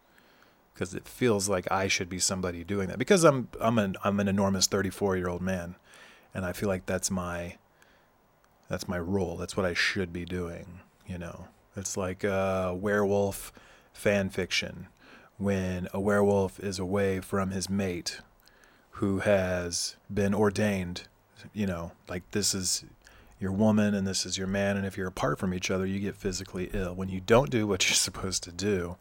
because 0.72 0.94
it 0.94 1.06
feels 1.06 1.48
like 1.48 1.70
I 1.70 1.86
should 1.88 2.08
be 2.08 2.18
somebody 2.18 2.64
doing 2.64 2.88
that 2.88 2.98
because 2.98 3.24
I'm 3.24 3.48
I'm 3.60 3.78
an 3.78 3.96
I'm 4.04 4.20
an 4.20 4.28
enormous 4.28 4.66
34 4.66 5.16
year 5.16 5.28
old 5.28 5.42
man, 5.42 5.76
and 6.32 6.44
I 6.44 6.52
feel 6.52 6.68
like 6.68 6.86
that's 6.86 7.10
my 7.10 7.56
that's 8.68 8.88
my 8.88 8.98
role. 8.98 9.36
That's 9.36 9.56
what 9.56 9.66
I 9.66 9.74
should 9.74 10.12
be 10.12 10.24
doing. 10.24 10.80
You 11.06 11.18
know. 11.18 11.48
It's 11.76 11.96
like 11.96 12.24
a 12.24 12.76
werewolf 12.78 13.52
fan 13.92 14.30
fiction 14.30 14.88
when 15.38 15.88
a 15.92 16.00
werewolf 16.00 16.60
is 16.60 16.78
away 16.78 17.20
from 17.20 17.50
his 17.50 17.68
mate 17.68 18.20
who 18.98 19.18
has 19.20 19.96
been 20.12 20.34
ordained, 20.34 21.08
you 21.52 21.66
know, 21.66 21.92
like 22.08 22.22
this 22.30 22.54
is 22.54 22.84
your 23.38 23.52
woman 23.52 23.94
and 23.94 24.06
this 24.06 24.24
is 24.24 24.38
your 24.38 24.46
man. 24.46 24.76
And 24.76 24.86
if 24.86 24.96
you're 24.96 25.08
apart 25.08 25.38
from 25.38 25.52
each 25.52 25.70
other, 25.70 25.86
you 25.86 26.00
get 26.00 26.16
physically 26.16 26.70
ill. 26.72 26.94
When 26.94 27.08
you 27.08 27.20
don't 27.20 27.50
do 27.50 27.66
what 27.66 27.84
you're 27.88 27.94
supposed 27.94 28.42
to 28.44 28.52
do, 28.52 28.96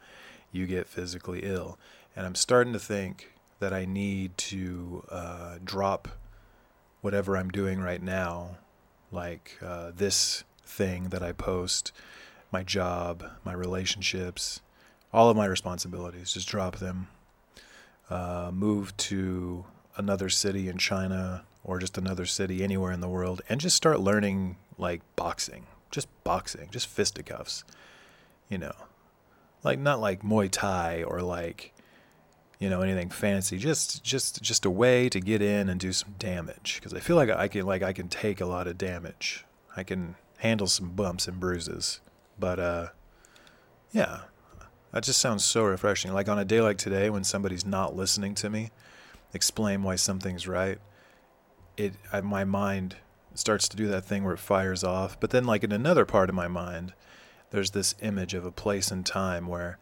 you 0.51 0.67
get 0.67 0.87
physically 0.87 1.41
ill. 1.43 1.77
And 2.15 2.25
I'm 2.25 2.35
starting 2.35 2.73
to 2.73 2.79
think 2.79 3.33
that 3.59 3.73
I 3.73 3.85
need 3.85 4.37
to 4.37 5.03
uh, 5.09 5.57
drop 5.63 6.07
whatever 7.01 7.37
I'm 7.37 7.49
doing 7.49 7.81
right 7.81 8.01
now, 8.01 8.57
like 9.11 9.57
uh, 9.61 9.91
this 9.95 10.43
thing 10.65 11.09
that 11.09 11.21
I 11.21 11.31
post 11.31 11.91
my 12.51 12.63
job, 12.63 13.23
my 13.43 13.53
relationships, 13.53 14.61
all 15.11 15.29
of 15.29 15.37
my 15.37 15.45
responsibilities, 15.45 16.33
just 16.33 16.47
drop 16.47 16.77
them. 16.77 17.07
Uh, 18.09 18.51
move 18.53 18.95
to 18.97 19.65
another 19.97 20.29
city 20.29 20.67
in 20.67 20.77
China 20.77 21.43
or 21.63 21.79
just 21.79 21.97
another 21.97 22.25
city 22.25 22.63
anywhere 22.63 22.91
in 22.91 23.01
the 23.01 23.09
world 23.09 23.41
and 23.49 23.61
just 23.61 23.75
start 23.75 23.99
learning 23.99 24.57
like 24.77 25.01
boxing, 25.15 25.65
just 25.91 26.07
boxing, 26.23 26.69
just 26.71 26.87
fisticuffs, 26.87 27.63
you 28.49 28.57
know, 28.57 28.73
like 29.63 29.79
not 29.79 29.99
like 29.99 30.21
Muay 30.21 30.49
Thai 30.49 31.03
or 31.03 31.21
like, 31.21 31.73
you 32.59 32.69
know, 32.69 32.81
anything 32.81 33.09
fancy, 33.09 33.57
just, 33.57 34.03
just, 34.03 34.41
just 34.41 34.65
a 34.65 34.69
way 34.69 35.09
to 35.09 35.19
get 35.19 35.41
in 35.41 35.69
and 35.69 35.79
do 35.79 35.93
some 35.93 36.15
damage. 36.19 36.79
Cause 36.83 36.93
I 36.93 36.99
feel 36.99 37.15
like 37.15 37.29
I 37.29 37.47
can, 37.47 37.65
like 37.65 37.83
I 37.83 37.93
can 37.93 38.09
take 38.09 38.41
a 38.41 38.45
lot 38.45 38.67
of 38.67 38.77
damage. 38.77 39.45
I 39.75 39.83
can 39.83 40.15
handle 40.37 40.67
some 40.67 40.91
bumps 40.91 41.27
and 41.27 41.39
bruises. 41.39 42.01
But 42.37 42.59
uh, 42.59 42.87
yeah, 43.91 44.21
that 44.91 45.03
just 45.03 45.19
sounds 45.19 45.43
so 45.43 45.63
refreshing. 45.63 46.13
Like 46.13 46.29
on 46.29 46.37
a 46.37 46.45
day 46.45 46.61
like 46.61 46.77
today, 46.77 47.09
when 47.09 47.23
somebody's 47.23 47.65
not 47.65 47.95
listening 47.95 48.35
to 48.35 48.49
me, 48.49 48.71
explain 49.33 49.83
why 49.83 49.95
something's 49.95 50.47
right. 50.47 50.79
It 51.77 51.93
I, 52.11 52.21
my 52.21 52.43
mind 52.43 52.97
starts 53.35 53.67
to 53.69 53.77
do 53.77 53.87
that 53.87 54.05
thing 54.05 54.23
where 54.23 54.33
it 54.33 54.39
fires 54.39 54.83
off. 54.83 55.19
But 55.19 55.31
then, 55.31 55.45
like 55.45 55.63
in 55.63 55.71
another 55.71 56.05
part 56.05 56.29
of 56.29 56.35
my 56.35 56.47
mind, 56.47 56.93
there's 57.51 57.71
this 57.71 57.95
image 58.01 58.33
of 58.33 58.45
a 58.45 58.51
place 58.51 58.91
and 58.91 59.05
time 59.05 59.47
where 59.47 59.79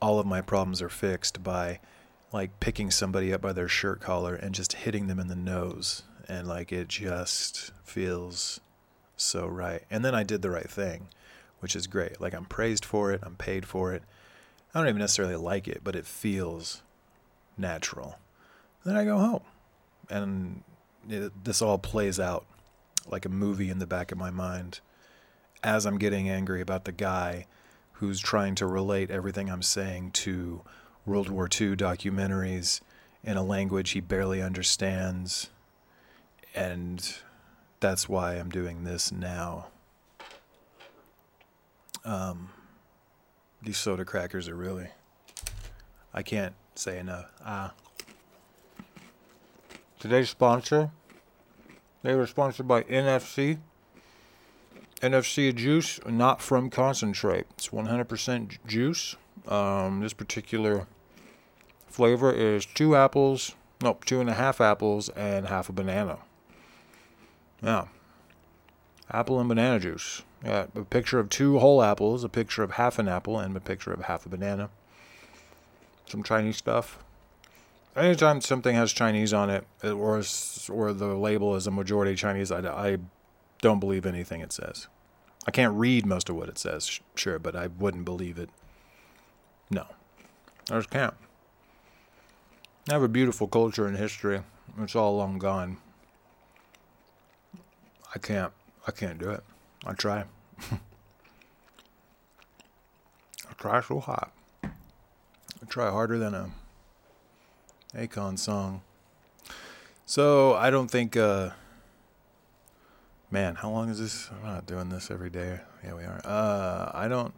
all 0.00 0.18
of 0.18 0.26
my 0.26 0.40
problems 0.40 0.82
are 0.82 0.88
fixed 0.88 1.42
by 1.42 1.80
like 2.32 2.60
picking 2.60 2.90
somebody 2.90 3.32
up 3.32 3.40
by 3.40 3.52
their 3.52 3.68
shirt 3.68 4.00
collar 4.00 4.34
and 4.34 4.54
just 4.54 4.72
hitting 4.72 5.06
them 5.06 5.20
in 5.20 5.28
the 5.28 5.36
nose 5.36 6.02
and 6.28 6.48
like 6.48 6.72
it 6.72 6.88
just 6.88 7.70
feels 7.84 8.60
so 9.16 9.46
right 9.46 9.84
and 9.88 10.04
then 10.04 10.14
i 10.14 10.24
did 10.24 10.42
the 10.42 10.50
right 10.50 10.68
thing 10.68 11.06
which 11.64 11.74
is 11.74 11.86
great. 11.86 12.20
Like 12.20 12.34
I'm 12.34 12.44
praised 12.44 12.84
for 12.84 13.10
it, 13.10 13.20
I'm 13.22 13.36
paid 13.36 13.64
for 13.64 13.94
it. 13.94 14.02
I 14.74 14.78
don't 14.78 14.88
even 14.90 15.00
necessarily 15.00 15.36
like 15.36 15.66
it, 15.66 15.80
but 15.82 15.96
it 15.96 16.04
feels 16.04 16.82
natural. 17.56 18.18
Then 18.84 18.96
I 18.96 19.06
go 19.06 19.16
home, 19.16 19.40
and 20.10 20.62
it, 21.08 21.44
this 21.44 21.62
all 21.62 21.78
plays 21.78 22.18
out 22.18 22.44
like 23.06 23.24
a 23.24 23.28
movie 23.28 23.70
in 23.70 23.78
the 23.78 23.86
back 23.86 24.12
of 24.12 24.18
my 24.18 24.30
mind 24.30 24.80
as 25.62 25.86
I'm 25.86 25.98
getting 25.98 26.28
angry 26.28 26.60
about 26.60 26.84
the 26.84 26.92
guy 26.92 27.46
who's 27.92 28.20
trying 28.20 28.54
to 28.56 28.66
relate 28.66 29.10
everything 29.10 29.50
I'm 29.50 29.62
saying 29.62 30.10
to 30.12 30.62
World 31.06 31.28
War 31.28 31.44
II 31.44 31.76
documentaries 31.76 32.80
in 33.22 33.36
a 33.36 33.42
language 33.42 33.90
he 33.90 34.00
barely 34.00 34.42
understands. 34.42 35.50
And 36.54 37.16
that's 37.80 38.08
why 38.08 38.34
I'm 38.34 38.50
doing 38.50 38.84
this 38.84 39.10
now. 39.10 39.68
Um, 42.04 42.50
these 43.62 43.78
soda 43.78 44.04
crackers 44.04 44.48
are 44.48 44.54
really. 44.54 44.88
I 46.12 46.22
can't 46.22 46.54
say 46.74 46.98
enough. 46.98 47.32
Ah. 47.44 47.72
Today's 50.04 50.28
sponsor. 50.28 50.90
They 52.02 52.14
were 52.14 52.26
sponsored 52.26 52.68
by 52.68 52.82
NFC. 52.82 53.56
NFC 55.00 55.54
juice, 55.54 55.98
not 56.04 56.42
from 56.42 56.68
concentrate. 56.68 57.46
It's 57.52 57.68
100% 57.68 58.58
juice. 58.66 59.16
Um, 59.48 60.00
this 60.00 60.12
particular 60.12 60.86
flavor 61.86 62.30
is 62.30 62.66
two 62.66 62.94
apples, 62.94 63.54
nope, 63.82 64.04
two 64.04 64.20
and 64.20 64.28
a 64.28 64.34
half 64.34 64.60
apples 64.60 65.08
and 65.08 65.46
half 65.46 65.70
a 65.70 65.72
banana. 65.72 66.18
Yeah. 67.62 67.86
Apple 69.10 69.40
and 69.40 69.48
banana 69.48 69.80
juice. 69.80 70.20
Yeah, 70.44 70.66
a 70.74 70.84
picture 70.84 71.18
of 71.18 71.30
two 71.30 71.60
whole 71.60 71.82
apples, 71.82 72.24
a 72.24 72.28
picture 72.28 72.62
of 72.62 72.72
half 72.72 72.98
an 72.98 73.08
apple, 73.08 73.38
and 73.38 73.56
a 73.56 73.60
picture 73.60 73.90
of 73.90 74.02
half 74.02 74.26
a 74.26 74.28
banana. 74.28 74.68
Some 76.04 76.22
Chinese 76.22 76.58
stuff. 76.58 77.02
Anytime 77.96 78.40
something 78.40 78.74
has 78.74 78.92
Chinese 78.92 79.32
on 79.32 79.50
it, 79.50 79.64
or 79.84 80.22
or 80.68 80.92
the 80.92 81.14
label 81.14 81.54
is 81.54 81.66
a 81.66 81.70
majority 81.70 82.16
Chinese, 82.16 82.50
I, 82.50 82.60
I 82.60 82.98
don't 83.60 83.78
believe 83.78 84.04
anything 84.04 84.40
it 84.40 84.52
says. 84.52 84.88
I 85.46 85.52
can't 85.52 85.74
read 85.74 86.04
most 86.04 86.28
of 86.28 86.36
what 86.36 86.48
it 86.48 86.58
says, 86.58 87.00
sure, 87.14 87.38
but 87.38 87.54
I 87.54 87.68
wouldn't 87.68 88.04
believe 88.04 88.38
it. 88.38 88.50
No, 89.70 89.86
I 90.70 90.76
just 90.76 90.90
can't. 90.90 91.14
I 92.88 92.94
have 92.94 93.02
a 93.02 93.08
beautiful 93.08 93.46
culture 93.46 93.86
and 93.86 93.96
history. 93.96 94.42
It's 94.80 94.96
all 94.96 95.16
long 95.16 95.38
gone. 95.38 95.76
I 98.14 98.18
can't. 98.18 98.52
I 98.86 98.90
can't 98.90 99.18
do 99.18 99.30
it. 99.30 99.44
I 99.86 99.92
try. 99.92 100.24
I 100.70 100.78
try 103.56 103.80
so 103.80 104.00
hard. 104.00 104.30
I 104.64 105.66
try 105.68 105.90
harder 105.90 106.18
than 106.18 106.34
a 106.34 106.50
Akon 107.96 108.38
song. 108.38 108.82
So 110.06 110.54
I 110.54 110.70
don't 110.70 110.90
think. 110.90 111.16
Uh, 111.16 111.50
man, 113.30 113.56
how 113.56 113.70
long 113.70 113.88
is 113.88 113.98
this? 113.98 114.30
I'm 114.30 114.46
not 114.46 114.66
doing 114.66 114.88
this 114.88 115.10
every 115.10 115.30
day. 115.30 115.60
Yeah, 115.82 115.94
we 115.94 116.02
are. 116.02 116.20
Uh, 116.24 116.90
I 116.92 117.08
don't. 117.08 117.34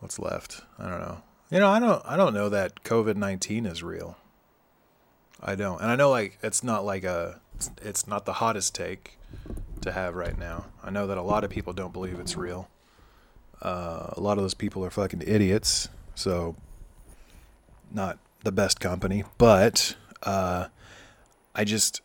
What's 0.00 0.18
left? 0.18 0.62
I 0.78 0.88
don't 0.88 1.00
know. 1.00 1.22
You 1.50 1.60
know, 1.60 1.68
I 1.68 1.78
don't. 1.78 2.02
I 2.06 2.16
don't 2.16 2.34
know 2.34 2.48
that 2.48 2.82
COVID 2.84 3.16
nineteen 3.16 3.66
is 3.66 3.82
real. 3.82 4.16
I 5.42 5.54
don't, 5.54 5.80
and 5.80 5.90
I 5.90 5.96
know 5.96 6.10
like 6.10 6.38
it's 6.42 6.64
not 6.64 6.84
like 6.84 7.04
a. 7.04 7.40
It's, 7.54 7.70
it's 7.82 8.06
not 8.06 8.24
the 8.24 8.34
hottest 8.34 8.74
take 8.74 9.18
to 9.82 9.92
have 9.92 10.14
right 10.14 10.36
now. 10.36 10.66
I 10.82 10.90
know 10.90 11.06
that 11.06 11.18
a 11.18 11.22
lot 11.22 11.44
of 11.44 11.50
people 11.50 11.72
don't 11.72 11.92
believe 11.92 12.18
it's 12.18 12.36
real. 12.36 12.68
Uh, 13.62 14.08
a 14.12 14.20
lot 14.20 14.38
of 14.38 14.44
those 14.44 14.54
people 14.54 14.84
are 14.84 14.90
fucking 14.90 15.22
idiots. 15.24 15.88
So, 16.14 16.56
not 17.92 18.18
the 18.44 18.52
best 18.52 18.80
company. 18.80 19.24
But 19.38 19.96
uh, 20.22 20.68
I 21.54 21.64
just 21.64 22.00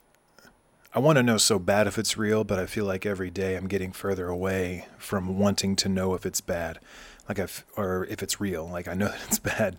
I 0.93 0.99
want 0.99 1.17
to 1.17 1.23
know 1.23 1.37
so 1.37 1.59
bad 1.59 1.85
if 1.85 1.99
it's 1.99 2.17
real, 2.17 2.43
but 2.43 2.57
I 2.57 2.65
feel 2.65 2.85
like 2.85 3.05
every 3.05 3.29
day 3.29 3.55
I'm 3.55 3.67
getting 3.67 3.91
further 3.91 4.27
away 4.27 4.87
from 4.97 5.37
wanting 5.37 5.75
to 5.77 5.89
know 5.89 6.15
if 6.15 6.25
it's 6.25 6.41
bad, 6.41 6.79
like 7.27 7.39
I 7.39 7.43
f- 7.43 7.65
or 7.77 8.07
if 8.09 8.23
it's 8.23 8.41
real. 8.41 8.67
Like 8.67 8.87
I 8.87 8.95
know 8.95 9.07
that 9.09 9.21
it's 9.27 9.39
bad. 9.39 9.77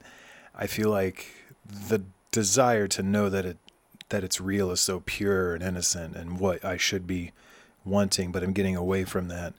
I 0.54 0.66
feel 0.66 0.90
like 0.90 1.26
the 1.66 2.02
desire 2.30 2.86
to 2.88 3.02
know 3.02 3.28
that 3.28 3.44
it 3.44 3.58
that 4.10 4.24
it's 4.24 4.40
real 4.40 4.70
is 4.70 4.80
so 4.80 5.02
pure 5.04 5.54
and 5.54 5.62
innocent, 5.62 6.16
and 6.16 6.38
what 6.38 6.64
I 6.64 6.76
should 6.76 7.06
be 7.06 7.32
wanting, 7.84 8.32
but 8.32 8.42
I'm 8.42 8.52
getting 8.52 8.76
away 8.76 9.04
from 9.04 9.28
that. 9.28 9.54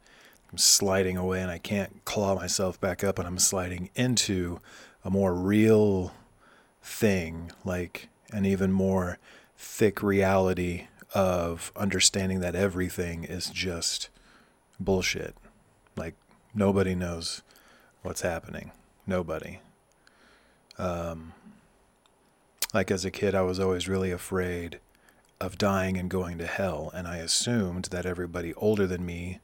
I'm 0.52 0.58
sliding 0.58 1.16
away 1.16 1.42
and 1.42 1.50
I 1.50 1.58
can't 1.58 2.04
claw 2.04 2.36
myself 2.36 2.80
back 2.80 3.04
up 3.04 3.18
and 3.18 3.28
I'm 3.28 3.40
sliding 3.40 3.90
into 3.96 4.60
a 5.04 5.10
more 5.10 5.34
real 5.34 6.12
thing, 6.82 7.52
like 7.64 8.10
an 8.32 8.46
even 8.46 8.72
more 8.72 9.18
thick 9.58 10.02
reality 10.02 10.88
of 11.14 11.72
understanding 11.76 12.40
that 12.40 12.56
everything 12.56 13.24
is 13.24 13.50
just 13.50 14.10
bullshit. 14.80 15.36
Like 15.96 16.16
nobody 16.54 16.96
knows 16.96 17.42
what's 18.02 18.22
happening. 18.22 18.72
Nobody. 19.06 19.60
Um, 20.78 21.34
like 22.74 22.90
as 22.90 23.06
a 23.06 23.12
kid, 23.12 23.36
I 23.36 23.42
was 23.42 23.60
always 23.60 23.88
really 23.88 24.12
afraid 24.12 24.80
of 25.40 25.58
dying 25.58 25.98
and 25.98 26.10
going 26.10 26.38
to 26.38 26.46
hell, 26.46 26.92
and 26.94 27.08
I 27.08 27.18
assumed 27.18 27.86
that 27.86 28.06
everybody 28.06 28.54
older 28.54 28.88
than 28.88 29.06
me 29.06 29.40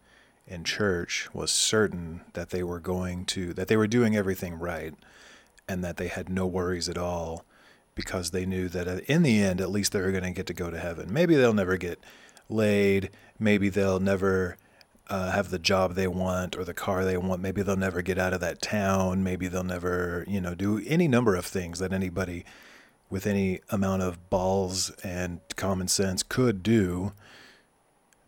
in 0.48 0.64
church 0.64 1.28
was 1.34 1.52
certain 1.52 2.22
that 2.34 2.52
they 2.52 2.64
were 2.64 2.80
going 2.80 3.26
to 3.26 3.54
that 3.54 3.68
they 3.68 3.76
were 3.76 3.88
doing 3.88 4.16
everything 4.16 4.58
right 4.58 4.94
and 5.68 5.84
that 5.84 5.98
they 5.98 6.08
had 6.08 6.30
no 6.30 6.46
worries 6.46 6.90
at 6.90 6.98
all 6.98 7.46
because 7.96 8.32
they 8.32 8.46
knew 8.46 8.70
that 8.70 8.88
uh, 8.88 9.00
in 9.08 9.24
the 9.24 9.42
end 9.42 9.60
at 9.60 9.72
least 9.72 9.92
they 9.92 10.02
were 10.02 10.12
going 10.12 10.24
to 10.24 10.32
get 10.32 10.46
to 10.46 10.54
go 10.54 10.70
to 10.70 10.80
heaven. 10.80 11.12
Maybe 11.12 11.36
they'll 11.36 11.54
never 11.54 11.78
get 11.78 12.00
laid. 12.48 13.10
Maybe 13.40 13.70
they'll 13.70 14.00
never 14.00 14.58
uh, 15.10 15.32
have 15.32 15.50
the 15.50 15.60
job 15.60 15.96
they 15.96 16.08
want 16.08 16.56
or 16.58 16.64
the 16.64 16.74
car 16.74 17.04
they 17.04 17.18
want. 17.18 17.42
Maybe 17.42 17.62
they'll 17.62 17.76
never 17.76 18.02
get 18.02 18.20
out 18.20 18.34
of 18.34 18.40
that 18.42 18.62
town. 18.62 19.24
Maybe 19.24 19.48
they'll 19.48 19.64
never 19.64 20.24
you 20.28 20.40
know 20.40 20.56
do 20.56 20.82
any 20.86 21.08
number 21.08 21.36
of 21.36 21.46
things 21.46 21.80
that 21.80 21.92
anybody 21.92 22.46
with 23.10 23.26
any 23.26 23.60
amount 23.70 24.02
of 24.02 24.30
balls 24.30 24.92
and 25.04 25.40
common 25.56 25.88
sense 25.88 26.24
could 26.24 26.62
do. 26.62 27.14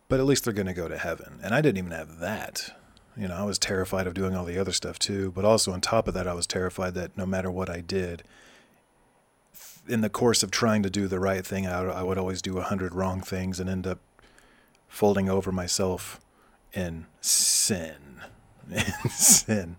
But 0.08 0.20
at 0.20 0.26
least 0.26 0.46
they're 0.46 0.54
going 0.54 0.68
to 0.68 0.74
go 0.74 0.88
to 0.88 0.98
heaven. 0.98 1.40
And 1.44 1.54
I 1.54 1.62
didn't 1.62 1.78
even 1.78 1.92
have 1.92 2.20
that. 2.20 2.72
You 3.20 3.28
know, 3.28 3.36
I 3.36 3.44
was 3.44 3.60
terrified 3.60 4.08
of 4.08 4.14
doing 4.14 4.34
all 4.34 4.46
the 4.46 4.58
other 4.58 4.72
stuff 4.72 4.98
too. 4.98 5.32
But 5.36 5.44
also, 5.44 5.74
on 5.74 5.82
top 5.82 6.08
of 6.08 6.14
that, 6.14 6.26
I 6.28 6.34
was 6.34 6.48
terrified 6.48 6.94
that 6.94 7.18
no 7.18 7.26
matter 7.26 7.52
what 7.52 7.70
I 7.70 7.82
did, 7.82 8.24
in 9.90 10.00
the 10.00 10.10
course 10.10 10.42
of 10.42 10.52
trying 10.52 10.84
to 10.84 10.90
do 10.90 11.08
the 11.08 11.20
right 11.20 11.46
thing, 11.46 11.68
I, 11.68 11.82
I 11.82 12.04
would 12.04 12.18
always 12.18 12.42
do 12.42 12.58
a 12.58 12.64
hundred 12.64 12.96
wrong 12.96 13.20
things 13.20 13.60
and 13.60 13.70
end 13.70 13.86
up 13.86 14.00
folding 14.88 15.30
over 15.30 15.52
myself 15.52 16.22
in 16.74 17.08
sin. 17.20 18.22
in 18.72 19.10
sin. 19.10 19.76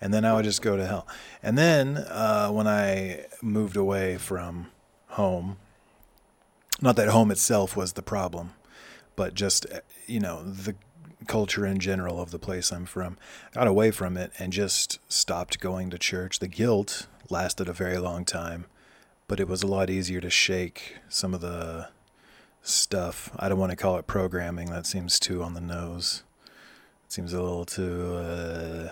And 0.00 0.12
then 0.12 0.24
I 0.24 0.32
would 0.32 0.44
just 0.44 0.62
go 0.62 0.76
to 0.76 0.86
hell. 0.86 1.06
And 1.44 1.56
then 1.56 1.96
uh, 1.96 2.48
when 2.48 2.66
I 2.66 3.26
moved 3.40 3.76
away 3.76 4.16
from 4.16 4.66
home, 5.08 5.58
not 6.80 6.96
that 6.96 7.08
home 7.08 7.30
itself 7.30 7.76
was 7.76 7.92
the 7.92 8.02
problem, 8.02 8.54
but 9.14 9.34
just 9.34 9.66
you 10.06 10.18
know 10.18 10.42
the 10.42 10.74
culture 11.26 11.66
in 11.66 11.78
general 11.78 12.20
of 12.20 12.30
the 12.30 12.38
place 12.38 12.72
I'm 12.72 12.86
from. 12.86 13.16
Got 13.52 13.66
away 13.66 13.90
from 13.90 14.16
it 14.16 14.32
and 14.38 14.52
just 14.52 14.98
stopped 15.08 15.60
going 15.60 15.90
to 15.90 15.98
church. 15.98 16.38
The 16.38 16.48
guilt 16.48 17.06
lasted 17.28 17.68
a 17.68 17.72
very 17.72 17.98
long 17.98 18.24
time, 18.24 18.66
but 19.28 19.40
it 19.40 19.48
was 19.48 19.62
a 19.62 19.66
lot 19.66 19.90
easier 19.90 20.20
to 20.20 20.30
shake 20.30 20.96
some 21.08 21.34
of 21.34 21.40
the 21.40 21.88
stuff. 22.62 23.30
I 23.38 23.48
don't 23.48 23.58
want 23.58 23.70
to 23.70 23.76
call 23.76 23.96
it 23.96 24.06
programming. 24.06 24.70
That 24.70 24.86
seems 24.86 25.18
too 25.18 25.42
on 25.42 25.54
the 25.54 25.60
nose. 25.60 26.22
It 27.06 27.12
seems 27.12 27.32
a 27.32 27.42
little 27.42 27.64
too 27.64 28.14
uh, 28.16 28.88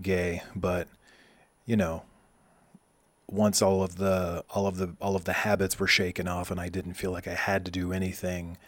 gay, 0.00 0.42
but 0.54 0.88
you 1.66 1.76
know, 1.76 2.02
once 3.28 3.62
all 3.62 3.82
of 3.82 3.96
the 3.96 4.44
all 4.50 4.66
of 4.66 4.76
the 4.76 4.94
all 5.00 5.14
of 5.14 5.24
the 5.24 5.32
habits 5.32 5.78
were 5.78 5.86
shaken 5.86 6.26
off 6.26 6.50
and 6.50 6.60
I 6.60 6.68
didn't 6.68 6.94
feel 6.94 7.12
like 7.12 7.28
I 7.28 7.34
had 7.34 7.64
to 7.64 7.70
do 7.70 7.92
anything 7.92 8.58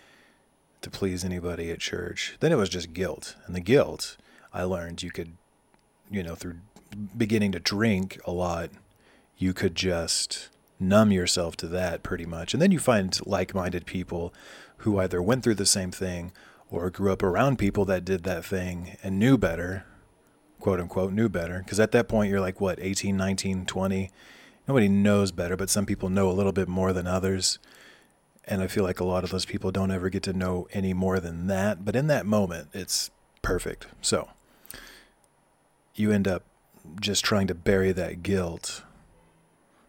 to 0.83 0.91
please 0.91 1.25
anybody 1.25 1.71
at 1.71 1.81
church. 1.81 2.37
Then 2.41 2.53
it 2.53 2.57
was 2.57 2.69
just 2.69 2.93
guilt. 2.93 3.37
And 3.47 3.55
the 3.55 3.61
guilt, 3.61 4.17
I 4.53 4.65
learned 4.65 5.03
you 5.03 5.11
could, 5.11 5.33
you 6.11 6.23
know, 6.23 6.35
through 6.35 6.57
beginning 7.17 7.53
to 7.53 7.61
drink 7.61 8.21
a 8.25 8.33
lot, 8.33 8.71
you 9.39 9.55
could 9.55 9.75
just 9.75 10.51
numb 10.79 11.13
yourself 11.13 11.57
to 11.57 11.67
that 11.69 12.03
pretty 12.03 12.27
much. 12.27 12.53
And 12.53 12.61
then 12.61 12.73
you 12.73 12.79
find 12.79 13.19
like 13.27 13.55
minded 13.55 13.87
people 13.87 14.35
who 14.79 14.99
either 14.99 15.23
went 15.23 15.45
through 15.45 15.55
the 15.55 15.67
same 15.67 15.91
thing 15.91 16.33
or 16.71 16.91
grew 16.91 17.13
up 17.13 17.23
around 17.23 17.59
people 17.59 17.85
that 17.85 18.05
did 18.05 18.25
that 18.25 18.45
thing 18.45 18.97
and 19.03 19.19
knew 19.19 19.39
better, 19.39 19.85
quote 20.59 20.81
unquote, 20.81 21.13
knew 21.13 21.29
better. 21.29 21.59
Because 21.59 21.79
at 21.79 21.93
that 21.93 22.09
point, 22.09 22.31
you're 22.31 22.41
like, 22.41 22.61
what, 22.61 22.79
18, 22.81 23.17
19, 23.17 23.67
20? 23.67 24.11
Nobody 24.67 24.89
knows 24.89 25.33
better, 25.33 25.57
but 25.57 25.71
some 25.71 25.87
people 25.87 26.09
know 26.09 26.31
a 26.31 26.33
little 26.33 26.53
bit 26.53 26.69
more 26.69 26.93
than 26.93 27.07
others. 27.07 27.59
And 28.45 28.61
I 28.61 28.67
feel 28.67 28.85
like 28.85 29.01
a 29.01 29.05
lot 29.05 29.25
of 29.25 29.31
those 29.31 29.45
people 29.45 29.71
don't 29.71 29.91
ever 29.91 30.09
get 30.09 30.23
to 30.25 30.33
know 30.33 30.67
any 30.73 30.93
more 30.93 31.21
than 31.21 31.47
that. 31.47 31.85
But 31.85 31.95
in 31.95 32.09
that 32.09 32.27
moment, 32.27 32.69
it's 32.73 33.11
perfect. 33.41 33.87
So 34.01 34.29
you 35.95 36.11
end 36.11 36.27
up 36.27 36.43
just 37.01 37.25
trying 37.25 37.47
to 37.47 37.55
bury 37.55 37.93
that 37.93 38.23
guilt 38.23 38.83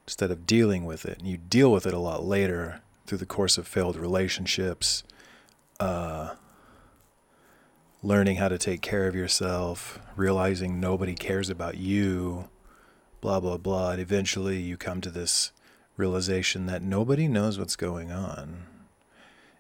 instead 0.06 0.32
of 0.32 0.46
dealing 0.46 0.86
with 0.86 1.06
it. 1.06 1.18
And 1.20 1.28
you 1.28 1.38
deal 1.38 1.72
with 1.72 1.88
it 1.88 1.94
a 1.94 2.00
lot 2.00 2.24
later 2.24 2.82
through 3.06 3.18
the 3.20 3.26
course 3.26 3.58
of 3.58 3.68
failed 3.68 3.96
relationships, 3.96 5.04
uh, 5.80 6.36
learning 8.02 8.36
how 8.36 8.50
to 8.50 8.58
take 8.58 8.82
care 8.82 9.08
of 9.08 9.16
yourself, 9.16 10.00
realizing 10.16 10.80
nobody 10.80 11.16
cares 11.16 11.50
about 11.50 11.78
you, 11.78 12.50
blah, 13.22 13.40
blah, 13.40 13.58
blah. 13.58 13.92
And 13.92 14.02
eventually 14.02 14.60
you 14.60 14.78
come 14.78 15.02
to 15.02 15.10
this 15.10 15.53
realization 15.98 16.66
that 16.66 16.82
nobody 16.82 17.28
knows 17.28 17.60
what's 17.60 17.76
going 17.76 18.12
on. 18.12 18.64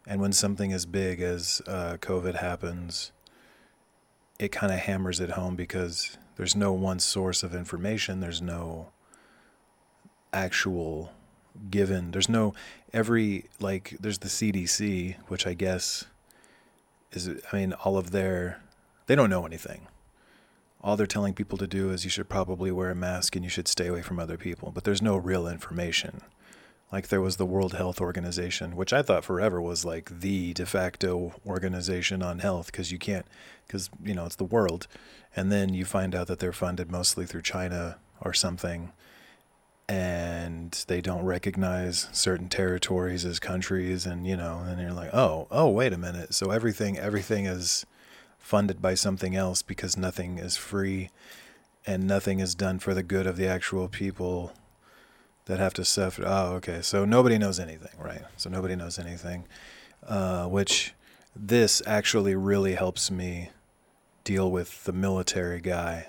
And 0.06 0.20
when 0.20 0.34
something 0.34 0.74
as 0.74 0.86
big 0.86 1.22
as 1.22 1.62
uh, 1.68 1.98
COVID 2.02 2.36
happens, 2.36 3.12
it 4.40 4.52
kind 4.52 4.74
of 4.74 4.80
hammers 4.80 5.20
it 5.20 5.32
home 5.32 5.56
because 5.56 6.18
there's 6.36 6.56
no 6.56 6.74
one 6.74 7.00
source 7.00 7.44
of 7.44 7.54
information. 7.54 8.20
There's 8.20 8.42
no 8.42 8.90
actual 10.34 11.14
given. 11.70 12.12
There's 12.12 12.28
no 12.28 12.54
every, 12.92 13.46
like, 13.60 13.96
there's 14.00 14.20
the 14.20 14.28
CDC, 14.28 15.16
which 15.28 15.48
I 15.48 15.54
guess 15.54 16.06
is, 17.12 17.30
I 17.52 17.56
mean, 17.56 17.74
all 17.74 17.98
of 17.98 18.12
their, 18.12 18.62
they 19.06 19.16
don't 19.16 19.30
know 19.30 19.46
anything 19.46 19.88
all 20.84 20.98
they're 20.98 21.08
telling 21.08 21.34
people 21.34 21.58
to 21.58 21.68
do 21.68 21.92
is 21.92 22.04
you 22.04 22.10
should 22.10 22.28
probably 22.28 22.70
wear 22.70 22.92
a 22.92 22.96
mask 22.96 23.36
and 23.36 23.46
you 23.46 23.50
should 23.50 23.70
stay 23.70 23.88
away 23.88 24.02
from 24.02 24.20
other 24.20 24.38
people. 24.38 24.72
But 24.72 24.84
there's 24.84 25.02
no 25.02 25.16
real 25.16 25.48
information. 25.48 26.22
Like 26.92 27.08
there 27.08 27.22
was 27.22 27.38
the 27.38 27.46
World 27.46 27.74
Health 27.74 28.02
Organization, 28.02 28.76
which 28.76 28.92
I 28.92 29.02
thought 29.02 29.24
forever 29.24 29.62
was 29.62 29.86
like 29.86 30.20
the 30.20 30.54
de 30.54 30.66
facto 30.66 31.34
organization 31.46 32.22
on 32.22 32.40
health 32.40 32.68
because 32.68 32.92
you 32.92 33.00
can't, 33.00 33.26
because, 33.66 33.90
you 34.04 34.14
know, 34.14 34.26
it's 34.26 34.36
the 34.36 34.44
world. 34.44 34.88
And 35.36 35.52
then 35.52 35.74
you 35.74 35.86
find 35.86 36.14
out 36.14 36.28
that 36.28 36.40
they're 36.40 36.52
funded 36.52 36.92
mostly 36.92 37.26
through 37.26 37.42
China 37.44 37.98
or 38.22 38.34
something. 38.34 38.92
And 39.88 40.84
they 40.88 41.02
don't 41.02 41.24
recognize 41.24 42.10
certain 42.12 42.50
territories 42.50 43.26
as 43.26 43.40
countries. 43.40 44.06
And, 44.06 44.28
you 44.28 44.36
know, 44.36 44.64
and 44.66 44.80
you're 44.80 44.94
like, 44.94 45.14
oh, 45.14 45.48
oh, 45.50 45.70
wait 45.70 45.94
a 45.94 45.98
minute. 45.98 46.34
So 46.34 46.52
everything, 46.52 46.98
everything 47.00 47.46
is 47.46 47.86
funded 48.44 48.82
by 48.82 48.94
something 48.94 49.38
else 49.38 49.62
because 49.62 49.96
nothing 49.96 50.38
is 50.38 50.58
free 50.58 51.10
and 51.88 52.06
nothing 52.06 52.42
is 52.42 52.54
done 52.54 52.78
for 52.78 52.94
the 52.94 53.02
good 53.02 53.26
of 53.26 53.38
the 53.38 53.48
actual 53.48 53.88
people 53.88 54.52
that 55.46 55.60
have 55.60 55.74
to 55.74 55.86
suffer. 55.86 56.24
Oh, 56.26 56.56
okay. 56.56 56.82
So 56.82 57.06
nobody 57.06 57.38
knows 57.38 57.58
anything, 57.58 57.98
right? 57.98 58.22
So 58.36 58.50
nobody 58.50 58.76
knows 58.76 59.00
anything, 59.00 59.46
uh, 60.06 60.46
which 60.48 60.94
this 61.34 61.82
actually 61.88 62.36
really 62.36 62.76
helps 62.76 63.10
me 63.10 63.50
deal 64.26 64.52
with 64.52 64.84
the 64.84 64.94
military 64.94 65.62
guy 65.62 66.08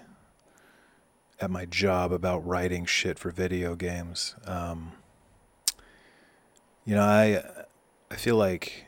at 1.40 1.52
my 1.52 1.64
job 1.64 2.12
about 2.12 2.44
writing 2.44 2.84
shit 2.84 3.16
for 3.16 3.30
video 3.30 3.76
games. 3.76 4.34
Um, 4.44 4.92
you 6.84 6.96
know, 6.96 7.02
I 7.02 7.42
I 8.10 8.16
feel 8.16 8.36
like 8.36 8.86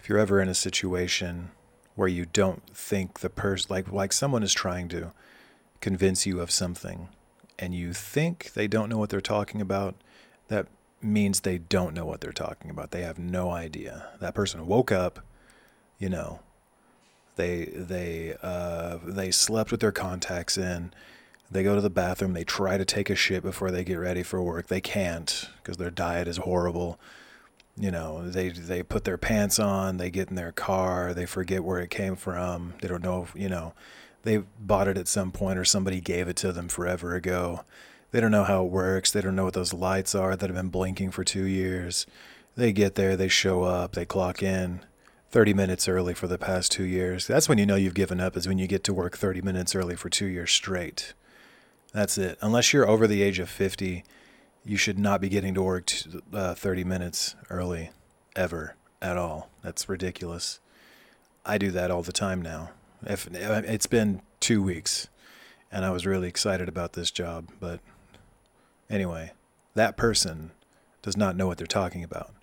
if 0.00 0.08
you're 0.08 0.18
ever 0.18 0.40
in 0.40 0.48
a 0.48 0.54
situation 0.54 1.50
where 1.96 2.08
you 2.08 2.26
don't 2.26 2.62
think 2.70 3.20
the 3.20 3.30
person 3.30 3.66
like 3.68 3.90
like 3.90 4.12
someone 4.12 4.42
is 4.44 4.54
trying 4.54 4.88
to 4.88 5.12
convince 5.80 6.24
you 6.24 6.40
of 6.40 6.50
something 6.50 7.08
and 7.58 7.74
you 7.74 7.92
think 7.92 8.52
they 8.52 8.68
don't 8.68 8.88
know 8.88 8.98
what 8.98 9.10
they're 9.10 9.20
talking 9.20 9.60
about 9.60 9.96
that 10.48 10.66
means 11.02 11.40
they 11.40 11.58
don't 11.58 11.94
know 11.94 12.06
what 12.06 12.20
they're 12.20 12.32
talking 12.32 12.70
about. 12.70 12.90
They 12.90 13.02
have 13.02 13.18
no 13.18 13.50
idea. 13.50 14.08
That 14.20 14.34
person 14.34 14.66
woke 14.66 14.92
up 14.92 15.20
you 15.98 16.08
know 16.10 16.40
they 17.36 17.66
they 17.66 18.34
uh, 18.42 18.98
they 19.02 19.30
slept 19.30 19.70
with 19.70 19.80
their 19.80 19.92
contacts 19.92 20.56
in 20.58 20.92
they 21.50 21.62
go 21.62 21.74
to 21.74 21.80
the 21.80 21.90
bathroom 21.90 22.32
they 22.32 22.44
try 22.44 22.76
to 22.76 22.84
take 22.84 23.08
a 23.08 23.14
shit 23.14 23.42
before 23.42 23.70
they 23.70 23.84
get 23.84 23.96
ready 23.96 24.22
for 24.22 24.42
work. 24.42 24.66
They 24.66 24.80
can't 24.80 25.48
because 25.62 25.76
their 25.76 25.90
diet 25.90 26.28
is 26.28 26.38
horrible 26.38 26.98
you 27.78 27.90
know 27.90 28.28
they 28.28 28.48
they 28.48 28.82
put 28.82 29.04
their 29.04 29.18
pants 29.18 29.58
on 29.58 29.96
they 29.96 30.10
get 30.10 30.28
in 30.28 30.34
their 30.34 30.52
car 30.52 31.12
they 31.12 31.26
forget 31.26 31.64
where 31.64 31.78
it 31.78 31.90
came 31.90 32.16
from 32.16 32.74
they 32.80 32.88
don't 32.88 33.04
know 33.04 33.22
if, 33.22 33.34
you 33.34 33.48
know 33.48 33.72
they 34.22 34.38
bought 34.58 34.88
it 34.88 34.98
at 34.98 35.06
some 35.08 35.30
point 35.30 35.58
or 35.58 35.64
somebody 35.64 36.00
gave 36.00 36.28
it 36.28 36.36
to 36.36 36.52
them 36.52 36.68
forever 36.68 37.14
ago 37.14 37.62
they 38.12 38.20
don't 38.20 38.30
know 38.30 38.44
how 38.44 38.64
it 38.64 38.70
works 38.70 39.10
they 39.10 39.20
don't 39.20 39.36
know 39.36 39.44
what 39.44 39.54
those 39.54 39.74
lights 39.74 40.14
are 40.14 40.36
that 40.36 40.48
have 40.48 40.56
been 40.56 40.68
blinking 40.68 41.10
for 41.10 41.22
two 41.22 41.44
years 41.44 42.06
they 42.56 42.72
get 42.72 42.94
there 42.94 43.16
they 43.16 43.28
show 43.28 43.62
up 43.62 43.92
they 43.92 44.06
clock 44.06 44.42
in 44.42 44.80
30 45.30 45.54
minutes 45.54 45.88
early 45.88 46.14
for 46.14 46.28
the 46.28 46.38
past 46.38 46.72
two 46.72 46.84
years. 46.84 47.26
That's 47.26 47.48
when 47.48 47.58
you 47.58 47.66
know 47.66 47.76
you've 47.76 47.94
given 47.94 48.20
up, 48.20 48.36
is 48.36 48.48
when 48.48 48.58
you 48.58 48.66
get 48.66 48.84
to 48.84 48.94
work 48.94 49.18
30 49.18 49.42
minutes 49.42 49.74
early 49.74 49.96
for 49.96 50.08
two 50.08 50.26
years 50.26 50.50
straight. 50.50 51.14
That's 51.92 52.16
it. 52.16 52.38
Unless 52.40 52.72
you're 52.72 52.88
over 52.88 53.06
the 53.06 53.22
age 53.22 53.38
of 53.38 53.50
50, 53.50 54.04
you 54.66 54.76
should 54.76 54.98
not 54.98 55.20
be 55.20 55.28
getting 55.28 55.54
to 55.54 55.62
work 55.62 55.86
t- 55.86 56.20
uh, 56.32 56.54
30 56.54 56.84
minutes 56.84 57.36
early 57.48 57.90
ever 58.34 58.74
at 59.00 59.16
all. 59.16 59.48
That's 59.62 59.88
ridiculous. 59.88 60.58
I 61.44 61.56
do 61.56 61.70
that 61.70 61.90
all 61.90 62.02
the 62.02 62.12
time 62.12 62.42
now. 62.42 62.70
If 63.02 63.28
it's 63.32 63.86
been 63.86 64.22
2 64.40 64.62
weeks 64.62 65.08
and 65.70 65.84
I 65.84 65.90
was 65.90 66.04
really 66.04 66.28
excited 66.28 66.68
about 66.68 66.94
this 66.94 67.12
job, 67.12 67.48
but 67.60 67.80
anyway, 68.90 69.32
that 69.74 69.96
person 69.96 70.50
does 71.02 71.16
not 71.16 71.36
know 71.36 71.46
what 71.46 71.58
they're 71.58 71.66
talking 71.66 72.02
about. 72.02 72.34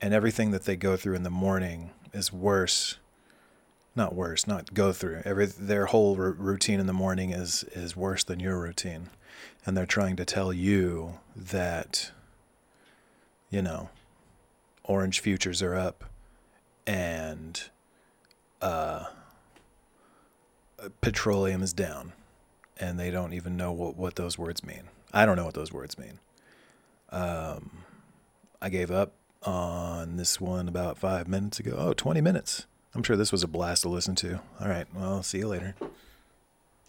And 0.00 0.14
everything 0.14 0.52
that 0.52 0.64
they 0.64 0.76
go 0.76 0.96
through 0.96 1.16
in 1.16 1.24
the 1.24 1.30
morning 1.30 1.90
is 2.12 2.32
worse 2.32 2.98
not 3.96 4.14
worse, 4.14 4.46
not 4.46 4.72
go 4.72 4.92
through. 4.92 5.22
Every 5.24 5.46
their 5.46 5.86
whole 5.86 6.20
r- 6.20 6.30
routine 6.30 6.80
in 6.80 6.86
the 6.86 6.92
morning 6.92 7.30
is 7.30 7.64
is 7.72 7.96
worse 7.96 8.24
than 8.24 8.40
your 8.40 8.58
routine, 8.58 9.10
and 9.66 9.76
they're 9.76 9.86
trying 9.86 10.16
to 10.16 10.24
tell 10.24 10.52
you 10.52 11.18
that, 11.34 12.12
you 13.50 13.62
know, 13.62 13.90
orange 14.84 15.20
futures 15.20 15.62
are 15.62 15.74
up, 15.74 16.04
and 16.86 17.68
uh, 18.62 19.06
petroleum 21.00 21.62
is 21.62 21.72
down, 21.72 22.12
and 22.78 22.98
they 22.98 23.10
don't 23.10 23.32
even 23.32 23.56
know 23.56 23.72
what 23.72 23.96
what 23.96 24.16
those 24.16 24.38
words 24.38 24.64
mean. 24.64 24.84
I 25.12 25.26
don't 25.26 25.36
know 25.36 25.44
what 25.44 25.54
those 25.54 25.72
words 25.72 25.98
mean. 25.98 26.20
Um, 27.10 27.84
I 28.62 28.68
gave 28.68 28.90
up 28.90 29.14
on 29.42 30.16
this 30.16 30.40
one 30.40 30.68
about 30.68 30.98
five 30.98 31.26
minutes 31.26 31.58
ago. 31.58 31.74
Oh, 31.76 31.92
20 31.92 32.20
minutes. 32.20 32.66
I'm 32.94 33.02
sure 33.02 33.16
this 33.16 33.32
was 33.32 33.42
a 33.42 33.48
blast 33.48 33.82
to 33.82 33.88
listen 33.88 34.14
to. 34.16 34.40
All 34.60 34.68
right. 34.68 34.86
Well, 34.94 35.22
see 35.22 35.38
you 35.38 35.48
later. 35.48 35.74